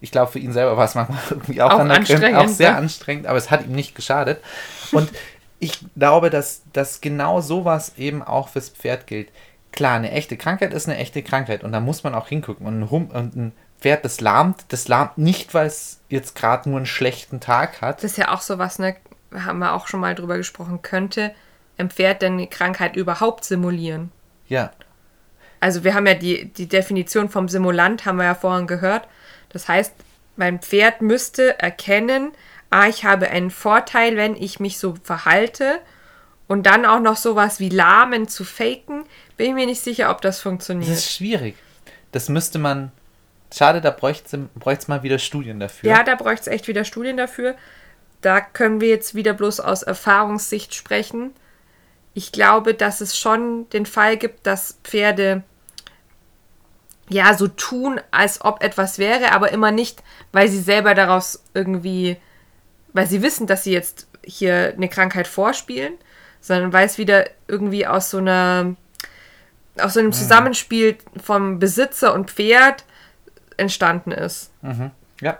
[0.00, 2.78] ich glaube, für ihn selber war es manchmal irgendwie auch, Auch anstrengend, auch sehr ne?
[2.78, 4.40] anstrengend, aber es hat ihm nicht geschadet.
[4.92, 5.10] Und
[5.58, 9.28] ich glaube, dass, dass genau sowas eben auch fürs Pferd gilt.
[9.76, 12.66] Klar, eine echte Krankheit ist eine echte Krankheit und da muss man auch hingucken.
[12.66, 16.68] Und ein, Hum und ein Pferd, das lahmt, das lahmt nicht, weil es jetzt gerade
[16.68, 17.98] nur einen schlechten Tag hat.
[18.02, 18.96] Das ist ja auch so was, ne,
[19.32, 21.32] haben wir auch schon mal drüber gesprochen, könnte
[21.78, 24.10] ein Pferd denn eine Krankheit überhaupt simulieren?
[24.48, 24.70] Ja,
[25.60, 29.06] Also wir haben ja die, die Definition vom Simulant, haben wir ja vorhin gehört.
[29.50, 29.92] Das heißt,
[30.36, 32.32] mein Pferd müsste erkennen,
[32.70, 35.80] ah, ich habe einen Vorteil, wenn ich mich so verhalte.
[36.48, 39.04] Und dann auch noch sowas wie Lahmen zu faken,
[39.36, 40.90] bin ich mir nicht sicher, ob das das funktioniert.
[40.90, 41.56] ist schwierig.
[42.12, 42.92] Das müsste man.
[43.54, 45.88] Schade, da bräuchte es mal wieder Studien dafür.
[45.88, 47.54] Ja, da bräuchte es echt wieder Studien dafür.
[48.20, 51.32] Da können wir jetzt wieder bloß aus Erfahrungssicht sprechen.
[52.12, 55.44] Ich glaube, dass es schon den Fall gibt, dass Pferde
[57.08, 62.16] ja so tun, als ob etwas wäre, aber immer nicht, weil sie selber daraus irgendwie,
[62.92, 65.94] weil sie wissen, dass sie jetzt hier eine Krankheit vorspielen,
[66.40, 68.74] sondern weil es wieder irgendwie aus so einer
[69.80, 72.84] aus so einem Zusammenspiel vom Besitzer und Pferd
[73.56, 74.52] entstanden ist.
[75.20, 75.38] Ja.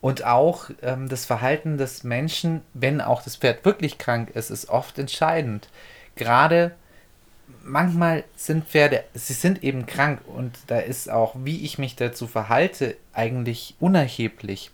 [0.00, 4.68] Und auch ähm, das Verhalten des Menschen, wenn auch das Pferd wirklich krank ist, ist
[4.68, 5.68] oft entscheidend.
[6.14, 6.74] Gerade
[7.62, 12.26] manchmal sind Pferde, sie sind eben krank und da ist auch, wie ich mich dazu
[12.26, 14.70] verhalte, eigentlich unerheblich.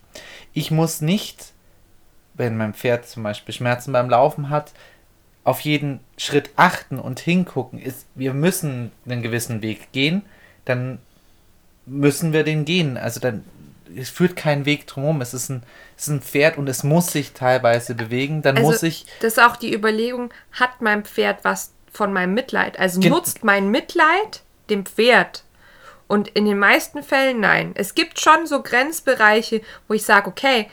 [0.52, 1.52] Ich muss nicht,
[2.34, 4.72] wenn mein Pferd zum Beispiel Schmerzen beim Laufen hat,
[5.44, 7.78] auf jeden Schritt achten und hingucken.
[7.78, 10.22] Ist, wir müssen einen gewissen Weg gehen,
[10.64, 10.98] dann
[11.86, 12.96] müssen wir den gehen.
[12.96, 13.44] Also dann
[13.96, 15.20] es führt keinen Weg drumherum.
[15.20, 15.62] Es ist ein,
[15.96, 18.42] es ist ein Pferd und es muss sich teilweise bewegen.
[18.42, 19.06] Dann also, muss ich.
[19.20, 22.78] Das ist auch die Überlegung, hat mein Pferd was von meinem Mitleid?
[22.78, 25.44] Also nutzt mein Mitleid dem Pferd?
[26.08, 27.72] Und in den meisten Fällen nein.
[27.74, 30.68] Es gibt schon so Grenzbereiche, wo ich sage, okay,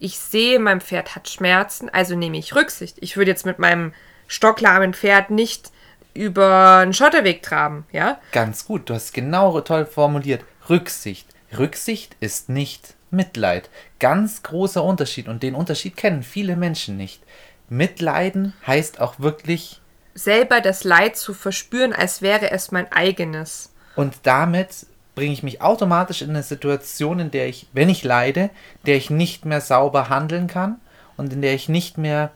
[0.00, 2.96] ich sehe, mein Pferd hat Schmerzen, also nehme ich Rücksicht.
[3.00, 3.92] Ich würde jetzt mit meinem
[4.30, 5.72] stocklahmen Pferd nicht
[6.14, 8.18] über einen Schotterweg traben, ja?
[8.32, 10.44] Ganz gut, du hast genau toll formuliert.
[10.68, 11.26] Rücksicht.
[11.58, 13.68] Rücksicht ist nicht Mitleid.
[13.98, 17.22] Ganz großer Unterschied und den Unterschied kennen viele Menschen nicht.
[17.68, 19.80] Mitleiden heißt auch wirklich
[20.14, 23.72] selber das Leid zu verspüren, als wäre es mein eigenes.
[23.96, 28.50] Und damit bringe ich mich automatisch in eine Situation, in der ich, wenn ich leide,
[28.86, 30.80] der ich nicht mehr sauber handeln kann
[31.16, 32.30] und in der ich nicht mehr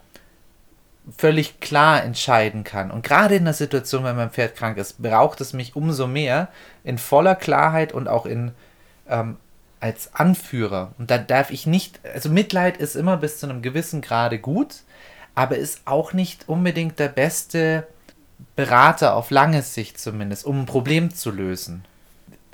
[1.16, 2.90] völlig klar entscheiden kann.
[2.90, 6.48] Und gerade in der Situation, wenn mein Pferd krank ist, braucht es mich umso mehr
[6.82, 8.52] in voller Klarheit und auch in
[9.08, 9.36] ähm,
[9.80, 10.92] als Anführer.
[10.96, 14.76] Und da darf ich nicht, also Mitleid ist immer bis zu einem gewissen Grade gut,
[15.34, 17.86] aber ist auch nicht unbedingt der beste
[18.56, 21.84] Berater auf lange Sicht zumindest, um ein Problem zu lösen.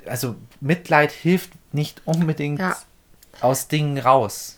[0.05, 2.75] Also Mitleid hilft nicht unbedingt ja.
[3.39, 4.57] aus Dingen raus.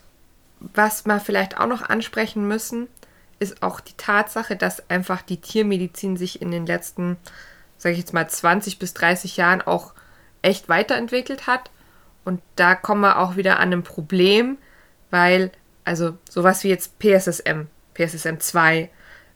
[0.59, 2.87] Was wir vielleicht auch noch ansprechen müssen,
[3.43, 7.17] ist auch die Tatsache, dass einfach die Tiermedizin sich in den letzten,
[7.77, 9.93] sage ich jetzt mal, 20 bis 30 Jahren auch
[10.41, 11.69] echt weiterentwickelt hat.
[12.25, 14.57] Und da kommen wir auch wieder an ein Problem,
[15.11, 15.51] weil,
[15.83, 18.89] also sowas wie jetzt PSSM, PSSM 2,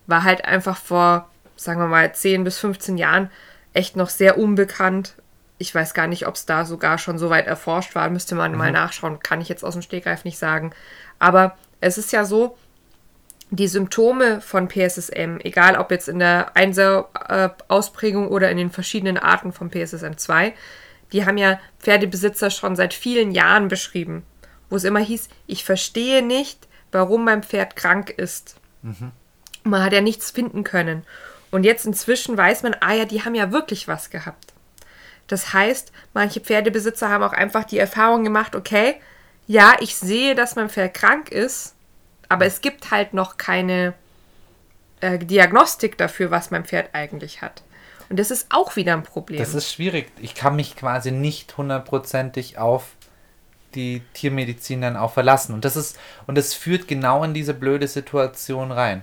[0.08, 3.30] war halt einfach vor, sagen wir mal, 10 bis 15 Jahren
[3.74, 5.16] echt noch sehr unbekannt.
[5.58, 8.10] Ich weiß gar nicht, ob es da sogar schon so weit erforscht war.
[8.10, 8.58] Müsste man mhm.
[8.58, 9.20] mal nachschauen.
[9.20, 10.72] Kann ich jetzt aus dem Stegreif nicht sagen.
[11.20, 12.58] Aber es ist ja so,
[13.50, 19.54] die Symptome von PSSM, egal ob jetzt in der Einser-Ausprägung oder in den verschiedenen Arten
[19.54, 20.54] von PSSM 2,
[21.14, 24.24] die haben ja Pferdebesitzer schon seit vielen Jahren beschrieben,
[24.70, 28.58] wo es immer hieß, ich verstehe nicht, warum mein Pferd krank ist.
[28.82, 29.12] Mhm.
[29.64, 31.04] Man hat ja nichts finden können.
[31.50, 34.54] Und jetzt inzwischen weiß man, ah ja, die haben ja wirklich was gehabt.
[35.28, 38.96] Das heißt, manche Pferdebesitzer haben auch einfach die Erfahrung gemacht, okay,
[39.46, 41.76] ja, ich sehe, dass mein Pferd krank ist,
[42.30, 43.94] aber es gibt halt noch keine
[45.02, 47.64] äh, Diagnostik dafür, was mein Pferd eigentlich hat.
[48.10, 49.40] Und das ist auch wieder ein Problem.
[49.40, 50.12] Das ist schwierig.
[50.22, 52.96] Ich kann mich quasi nicht hundertprozentig auf
[53.76, 55.54] die Tiermedizin dann auch verlassen.
[55.54, 59.02] Und das ist, und das führt genau in diese blöde Situation rein.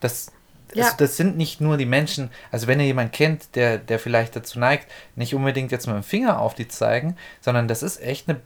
[0.00, 0.32] Das,
[0.74, 0.84] ja.
[0.84, 4.34] also das sind nicht nur die Menschen, also wenn ihr jemanden kennt, der, der vielleicht
[4.34, 8.28] dazu neigt, nicht unbedingt jetzt mit dem Finger auf die zeigen, sondern das ist echt
[8.28, 8.40] eine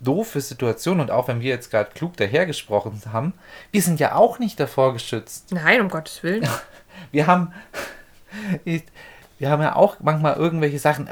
[0.00, 3.34] doofe Situation und auch wenn wir jetzt gerade klug dahergesprochen haben,
[3.70, 5.52] wir sind ja auch nicht davor geschützt.
[5.52, 6.48] Nein, um Gottes Willen.
[7.12, 7.54] Wir haben,
[9.38, 11.08] wir haben ja auch manchmal irgendwelche Sachen,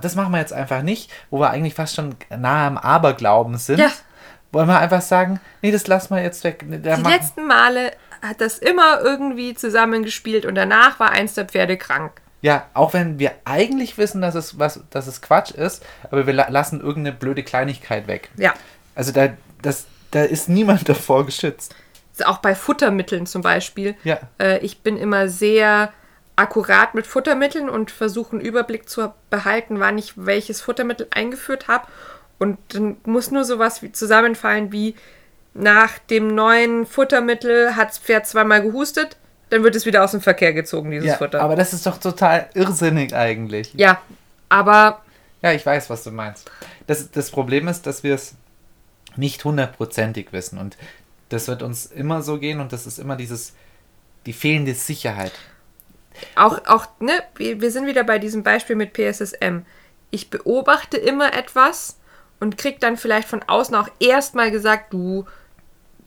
[0.00, 3.78] das machen wir jetzt einfach nicht, wo wir eigentlich fast schon nahe am Aberglauben sind.
[3.78, 3.92] Ja.
[4.50, 6.64] Wollen wir einfach sagen, nee, das lassen wir jetzt weg.
[6.82, 7.92] Da Die letzten Male
[8.22, 12.20] hat das immer irgendwie zusammengespielt und danach war eins der Pferde krank.
[12.44, 16.34] Ja, auch wenn wir eigentlich wissen, dass es, was, dass es Quatsch ist, aber wir
[16.34, 18.28] la lassen irgendeine blöde Kleinigkeit weg.
[18.36, 18.52] Ja.
[18.94, 19.30] Also da,
[19.62, 21.74] das, da ist niemand davor geschützt.
[22.26, 23.96] Auch bei Futtermitteln zum Beispiel.
[24.04, 24.18] Ja.
[24.38, 25.90] Äh, ich bin immer sehr
[26.36, 31.86] akkurat mit Futtermitteln und versuche einen Überblick zu behalten, wann ich welches Futtermittel eingeführt habe.
[32.38, 34.96] Und dann muss nur sowas wie zusammenfallen wie
[35.54, 39.16] nach dem neuen Futtermittel hat das Pferd zweimal gehustet,
[39.50, 41.40] dann wird es wieder aus dem Verkehr gezogen, dieses ja, Futter.
[41.42, 43.72] Aber das ist doch total irrsinnig eigentlich.
[43.74, 44.00] Ja,
[44.48, 45.02] aber.
[45.42, 46.50] Ja, ich weiß, was du meinst.
[46.86, 48.34] Das, das Problem ist, dass wir es
[49.16, 50.58] nicht hundertprozentig wissen.
[50.58, 50.76] Und
[51.28, 53.54] das wird uns immer so gehen und das ist immer dieses,
[54.26, 55.32] die fehlende Sicherheit.
[56.36, 59.62] Auch, auch, ne, wir sind wieder bei diesem Beispiel mit PSSM.
[60.10, 61.98] Ich beobachte immer etwas
[62.40, 65.26] und krieg dann vielleicht von außen auch erstmal gesagt, du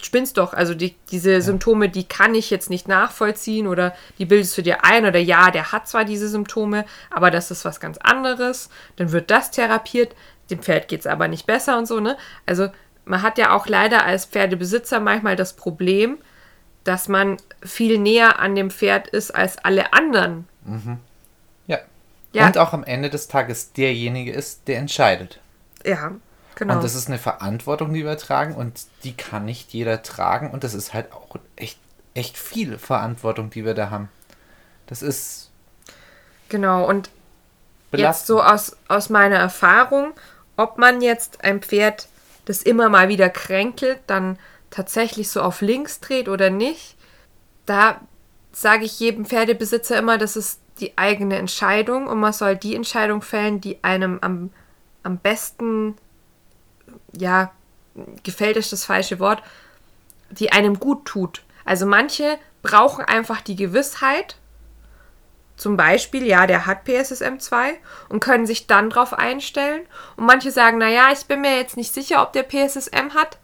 [0.01, 0.53] spinnst doch.
[0.53, 1.41] Also die, diese ja.
[1.41, 5.51] Symptome, die kann ich jetzt nicht nachvollziehen oder die bildest du dir ein oder ja,
[5.51, 8.69] der hat zwar diese Symptome, aber das ist was ganz anderes.
[8.95, 10.15] Dann wird das therapiert,
[10.49, 12.17] dem Pferd geht es aber nicht besser und so, ne?
[12.45, 12.69] Also
[13.05, 16.17] man hat ja auch leider als Pferdebesitzer manchmal das Problem,
[16.83, 20.47] dass man viel näher an dem Pferd ist als alle anderen.
[20.65, 20.99] Mhm.
[21.67, 21.79] Ja.
[22.33, 22.47] ja.
[22.47, 25.39] Und auch am Ende des Tages derjenige ist, der entscheidet.
[25.85, 26.11] Ja.
[26.57, 26.73] Genau.
[26.73, 30.63] Und das ist eine Verantwortung, die wir tragen und die kann nicht jeder tragen und
[30.63, 31.77] das ist halt auch echt,
[32.15, 34.09] echt viel Verantwortung, die wir da haben.
[34.87, 35.51] Das ist,
[36.49, 37.11] Genau, und
[37.91, 38.21] Belasten.
[38.21, 40.13] jetzt so aus, aus meiner Erfahrung,
[40.55, 42.07] ob man jetzt ein Pferd,
[42.45, 44.39] das immer mal wieder kränkelt, dann
[44.71, 46.95] tatsächlich so auf links dreht oder nicht,
[47.67, 48.01] da
[48.51, 53.21] sage ich jedem Pferdebesitzer immer, das ist die eigene Entscheidung und man soll die Entscheidung
[53.21, 54.49] fällen, die einem am,
[55.03, 55.95] am besten,
[57.17, 57.51] ja,
[58.23, 59.41] gefällt ist das falsche Wort,
[60.29, 61.43] die einem gut tut.
[61.65, 64.37] Also manche brauchen einfach die Gewissheit,
[65.57, 69.81] zum Beispiel, ja, der hat PSSM 2 und können sich dann drauf einstellen.
[70.15, 73.39] Und manche sagen, naja, ich bin mir jetzt nicht sicher, ob der PSSM hat,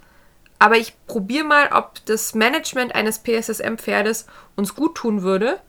[0.59, 5.59] aber ich probiere mal, ob das Management eines PSSM-Pferdes uns gut tun würde.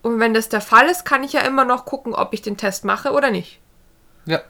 [0.00, 2.56] Und wenn das der Fall ist, kann ich ja immer noch gucken, ob ich den
[2.56, 3.60] Test mache oder nicht.
[4.24, 4.40] Ja.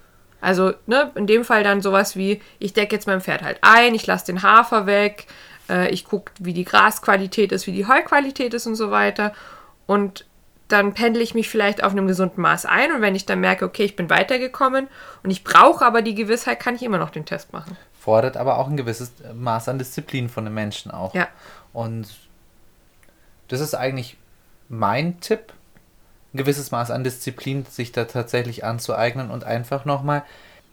[0.41, 3.95] Also, ne, in dem Fall dann sowas wie, ich decke jetzt mein Pferd halt ein,
[3.95, 5.26] ich lasse den Hafer weg,
[5.68, 9.32] äh, ich gucke, wie die Grasqualität ist, wie die Heuqualität ist und so weiter.
[9.87, 10.24] Und
[10.68, 13.64] dann pendle ich mich vielleicht auf einem gesunden Maß ein und wenn ich dann merke,
[13.64, 14.89] okay, ich bin weitergekommen
[15.22, 17.76] und ich brauche aber die Gewissheit, kann ich immer noch den Test machen.
[17.99, 21.14] Fordert aber auch ein gewisses Maß an Disziplin von den Menschen auch.
[21.14, 21.28] Ja.
[21.72, 22.09] Und
[23.49, 24.16] das ist eigentlich
[24.68, 25.53] mein Tipp,
[26.37, 30.22] ein gewisses Maß an Disziplin sich da tatsächlich anzueignen und einfach nochmal,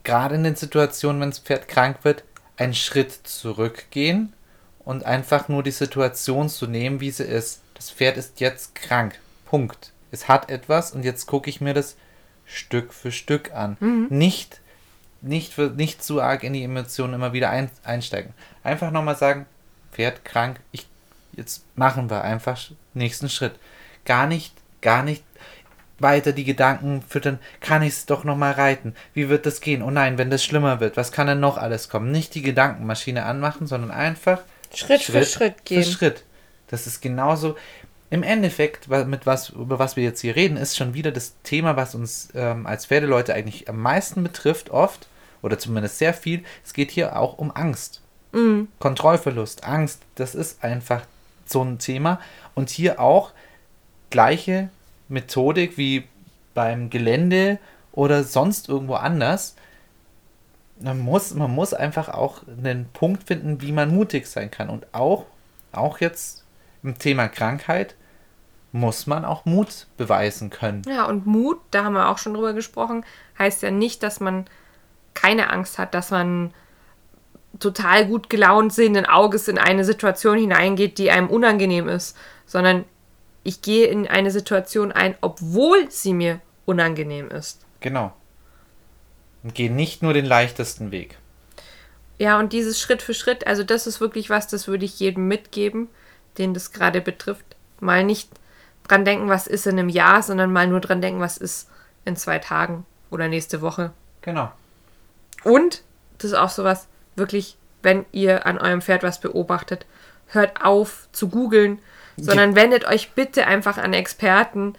[0.03, 2.23] gerade in den Situationen, wenn das Pferd krank wird,
[2.57, 4.33] einen Schritt zurückgehen
[4.79, 7.61] und einfach nur die Situation zu nehmen, wie sie ist.
[7.75, 9.17] Das Pferd ist jetzt krank.
[9.45, 9.93] Punkt.
[10.11, 11.95] Es hat etwas und jetzt gucke ich mir das
[12.45, 13.77] Stück für Stück an.
[14.09, 14.59] Nicht,
[15.21, 18.33] nicht, für, nicht zu arg in die Emotionen immer wieder ein, einsteigen.
[18.63, 19.45] Einfach nochmal sagen,
[19.93, 20.87] Pferd krank, ich,
[21.31, 22.59] jetzt machen wir einfach
[22.93, 23.53] nächsten Schritt.
[24.05, 25.23] Gar nicht, gar nicht
[26.03, 28.93] weiter die Gedanken füttern, kann ich es doch nochmal reiten?
[29.13, 29.81] Wie wird das gehen?
[29.81, 32.11] Oh nein, wenn das schlimmer wird, was kann denn noch alles kommen?
[32.11, 34.41] Nicht die Gedankenmaschine anmachen, sondern einfach
[34.73, 35.83] Schritt für Schritt gehen.
[35.83, 36.23] Für Schritt.
[36.67, 37.55] Das ist genauso.
[38.09, 41.75] Im Endeffekt, mit was, über was wir jetzt hier reden, ist schon wieder das Thema,
[41.75, 45.07] was uns ähm, als Pferdeleute eigentlich am meisten betrifft, oft,
[45.41, 46.43] oder zumindest sehr viel.
[46.63, 48.01] Es geht hier auch um Angst.
[48.79, 51.05] Kontrollverlust, Angst, das ist einfach
[51.45, 52.19] so ein Thema.
[52.55, 53.31] Und hier auch
[54.09, 54.69] gleiche
[55.13, 56.07] Methodik wie
[56.53, 57.59] beim Gelände
[57.91, 59.55] oder sonst irgendwo anders.
[60.79, 64.69] Man muss, man muss einfach auch einen Punkt finden, wie man mutig sein kann.
[64.69, 65.25] Und auch,
[65.71, 66.43] auch jetzt
[66.81, 67.95] im Thema Krankheit
[68.71, 70.81] muss man auch Mut beweisen können.
[70.87, 73.05] Ja, und Mut, da haben wir auch schon drüber gesprochen,
[73.37, 74.45] heißt ja nicht, dass man
[75.13, 76.53] keine Angst hat, dass man
[77.59, 82.85] total gut gelaunt sehenden Auges in eine Situation hineingeht, die einem unangenehm ist, sondern
[83.43, 87.61] ich gehe in eine Situation ein, obwohl sie mir unangenehm ist.
[87.79, 88.13] Genau.
[89.43, 91.17] Und geh nicht nur den leichtesten Weg.
[92.17, 95.27] Ja, und dieses Schritt für Schritt, also das ist wirklich was, das würde ich jedem
[95.27, 95.89] mitgeben,
[96.37, 97.57] den das gerade betrifft.
[97.79, 98.29] Mal nicht
[98.87, 101.69] dran denken, was ist in einem Jahr, sondern mal nur dran denken, was ist
[102.05, 103.91] in zwei Tagen oder nächste Woche.
[104.21, 104.51] Genau.
[105.43, 105.83] Und,
[106.17, 109.85] das ist auch sowas, wirklich, wenn ihr an eurem Pferd was beobachtet,
[110.27, 111.79] hört auf zu googeln,
[112.17, 114.73] sondern wendet euch bitte einfach an Experten,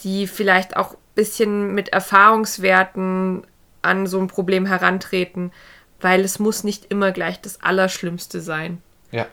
[0.00, 3.44] die vielleicht auch ein bisschen mit Erfahrungswerten
[3.82, 5.52] an so ein Problem herantreten,
[6.00, 8.80] weil es muss nicht immer gleich das Allerschlimmste sein.
[9.10, 9.26] Ja.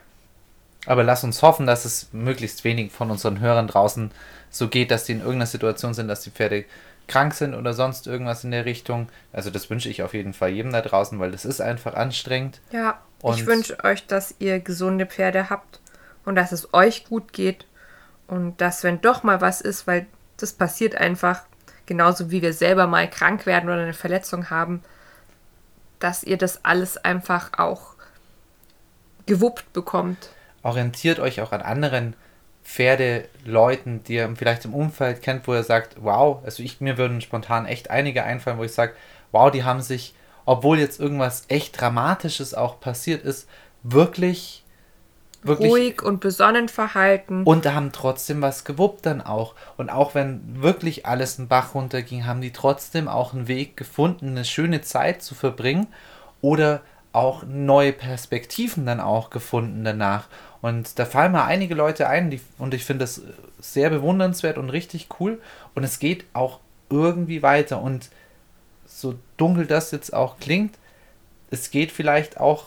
[0.85, 4.11] Aber lass uns hoffen, dass es möglichst wenig von unseren Hörern draußen
[4.49, 6.65] so geht, dass die in irgendeiner Situation sind, dass die Pferde
[7.07, 9.09] krank sind oder sonst irgendwas in der Richtung.
[9.33, 12.61] Also das wünsche ich auf jeden Fall jedem da draußen, weil das ist einfach anstrengend.
[12.71, 15.79] Ja, ich Und- wünsche euch, dass ihr gesunde Pferde habt
[16.25, 17.65] und dass es euch gut geht
[18.27, 20.05] und dass, wenn doch mal was ist, weil
[20.37, 21.41] das passiert einfach,
[21.85, 24.83] genauso wie wir selber mal krank werden oder eine Verletzung haben,
[25.99, 27.95] dass ihr das alles einfach auch
[29.25, 30.29] gewuppt bekommt.
[30.63, 32.15] Orientiert euch auch an anderen
[32.63, 37.21] Pferdeleuten, die ihr vielleicht im Umfeld kennt, wo ihr sagt, wow, also ich, mir würden
[37.21, 38.93] spontan echt einige einfallen, wo ich sage,
[39.31, 40.13] wow, die haben sich,
[40.45, 43.49] obwohl jetzt irgendwas echt Dramatisches auch passiert ist,
[43.83, 44.63] wirklich,
[45.41, 47.43] wirklich Ruhig und besonnen verhalten.
[47.43, 49.55] Und haben trotzdem was gewuppt dann auch.
[49.77, 54.29] Und auch wenn wirklich alles einen Bach runterging, haben die trotzdem auch einen Weg gefunden,
[54.29, 55.87] eine schöne Zeit zu verbringen
[56.41, 56.81] oder
[57.11, 60.27] auch neue Perspektiven dann auch gefunden danach.
[60.61, 63.21] Und da fallen mir einige Leute ein, die, und ich finde das
[63.59, 65.41] sehr bewundernswert und richtig cool.
[65.73, 66.59] Und es geht auch
[66.89, 67.81] irgendwie weiter.
[67.81, 68.09] Und
[68.85, 70.77] so dunkel das jetzt auch klingt,
[71.51, 72.65] es geht vielleicht auch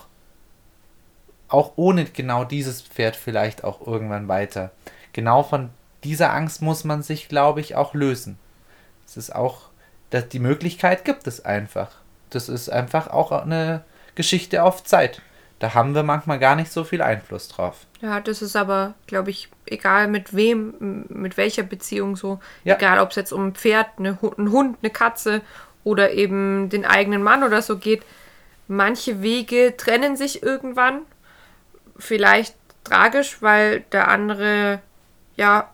[1.53, 4.71] auch ohne genau dieses Pferd vielleicht auch irgendwann weiter.
[5.13, 5.71] Genau von
[6.05, 8.39] dieser Angst muss man sich, glaube ich, auch lösen.
[9.07, 9.69] Es ist auch,
[10.11, 11.91] dass die Möglichkeit gibt es einfach.
[12.31, 13.85] Das ist einfach auch eine
[14.15, 15.23] Geschichte auf Zeit,
[15.59, 17.87] Da haben wir manchmal gar nicht so viel Einfluss drauf.
[18.01, 22.41] Ja, das ist aber, glaube ich, egal mit wem, mit welcher Beziehung so.
[22.65, 22.75] Ja.
[22.75, 25.41] Egal, ob es jetzt um ein Pferd, eine, einen Hund, eine Katze
[25.85, 28.03] oder eben den eigenen Mann oder so geht.
[28.67, 31.03] Manche Wege trennen sich irgendwann.
[32.03, 34.81] Vielleicht tragisch, weil der andere,
[35.37, 35.71] ja,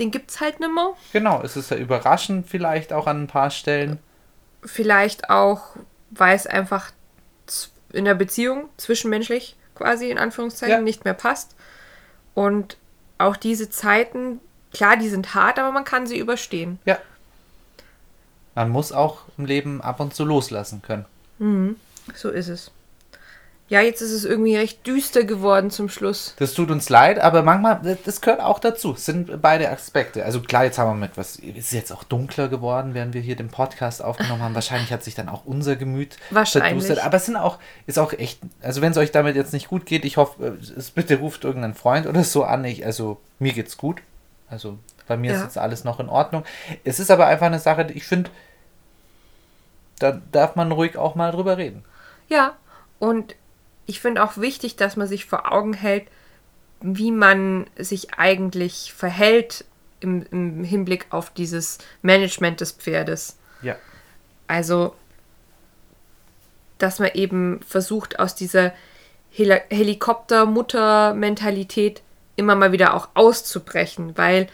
[0.00, 0.94] den gibt's halt nimmer.
[1.12, 4.00] Genau, es ist ja überraschend vielleicht auch an ein paar Stellen.
[4.64, 5.76] Vielleicht auch,
[6.10, 6.90] weil es einfach
[7.92, 10.82] in der Beziehung zwischenmenschlich quasi in Anführungszeichen Ja.
[10.82, 11.54] nicht mehr passt.
[12.34, 12.76] Und
[13.18, 14.40] auch diese Zeiten,
[14.72, 16.80] klar, die sind hart, aber man kann sie überstehen.
[16.84, 16.98] Ja.
[18.56, 21.76] Man muss auch im Leben ab und zu loslassen können.
[22.14, 22.72] So ist es.
[23.68, 26.34] Ja, jetzt ist es irgendwie recht düster geworden zum Schluss.
[26.38, 28.92] Das tut uns leid, aber manchmal, das- gehört auch dazu.
[28.92, 30.24] Es sind beide Aspekte.
[30.24, 33.20] Also klar, jetzt haben wir mit was, es ist jetzt auch dunkler geworden, während wir
[33.20, 34.54] hier den Podcast aufgenommen haben.
[34.54, 36.84] Wahrscheinlich hat sich dann auch unser Gemüt Wahrscheinlich.
[36.84, 37.04] verdustet.
[37.04, 37.58] Aber es sind auch,
[37.88, 40.92] ist auch echt, also wenn es euch damit jetzt nicht gut geht, ich hoffe, es
[40.92, 42.64] bitte ruft irgendeinen Freund oder so an.
[42.64, 44.00] Ich, also mir geht's gut.
[44.48, 45.44] Also bei mir ist Ja.
[45.44, 46.44] jetzt alles noch in Ordnung.
[46.84, 48.30] Es ist aber einfach eine Sache, die ich finde,
[49.98, 51.84] da darf man ruhig auch mal drüber reden.
[52.28, 52.54] Ja,
[53.00, 53.34] und
[53.86, 56.08] ich finde auch wichtig, dass man sich vor Augen hält,
[56.80, 59.64] wie man sich eigentlich verhält
[60.00, 63.38] im, im Hinblick auf dieses Management des Pferdes.
[63.62, 63.76] Ja.
[64.46, 64.94] Also,
[66.78, 68.74] dass man eben versucht, aus dieser
[69.30, 72.02] Heli Helikopter-Mutter-Mentalität
[72.36, 74.48] immer mal wieder auch auszubrechen, weil,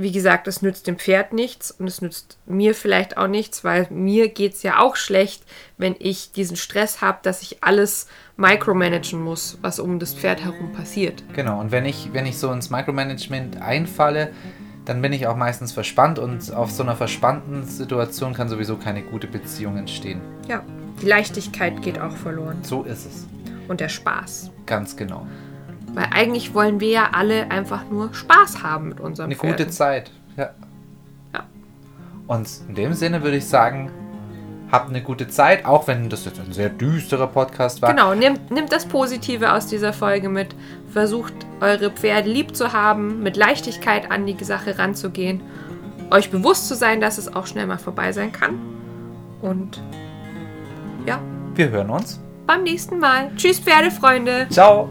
[0.00, 3.88] wie gesagt, es nützt dem Pferd nichts und es nützt mir vielleicht auch nichts, weil
[3.90, 5.42] mir geht es ja auch schlecht,
[5.76, 10.70] wenn ich diesen Stress habe, dass ich alles micromanagen muss, was um das Pferd herum
[10.72, 11.24] passiert.
[11.34, 14.30] Genau, und wenn ich, wenn ich so ins Micromanagement einfalle,
[14.84, 19.02] dann bin ich auch meistens verspannt und auf so einer verspannten Situation kann sowieso keine
[19.02, 20.20] gute Beziehung entstehen.
[20.46, 20.62] Ja,
[21.02, 23.26] die Leichtigkeit geht auch verloren So ist es.
[23.66, 24.52] und der Spaß.
[24.64, 25.26] Ganz genau.
[25.94, 29.56] Weil eigentlich wollen wir ja alle einfach nur Spaß haben mit unserem Eine Pferden.
[29.56, 30.10] gute Zeit.
[30.36, 30.50] Ja.
[31.34, 31.44] Ja.
[32.26, 33.90] Und in dem Sinne würde ich sagen,
[34.70, 37.90] habt eine gute Zeit, auch wenn das jetzt ein sehr düsterer Podcast war.
[37.90, 40.54] Genau, nimmt, nimmt das Positive aus dieser Folge mit.
[40.92, 45.40] Versucht eure Pferde lieb zu haben, mit Leichtigkeit an die Sache ranzugehen.
[46.10, 48.58] Euch bewusst zu sein, dass es auch schnell mal vorbei sein kann.
[49.40, 49.82] Und
[51.06, 51.18] ja,
[51.54, 52.20] Wir hören uns.
[52.46, 53.30] beim nächsten Mal.
[53.36, 54.46] Tschüss, Pferdefreunde.
[54.50, 54.88] Ciao.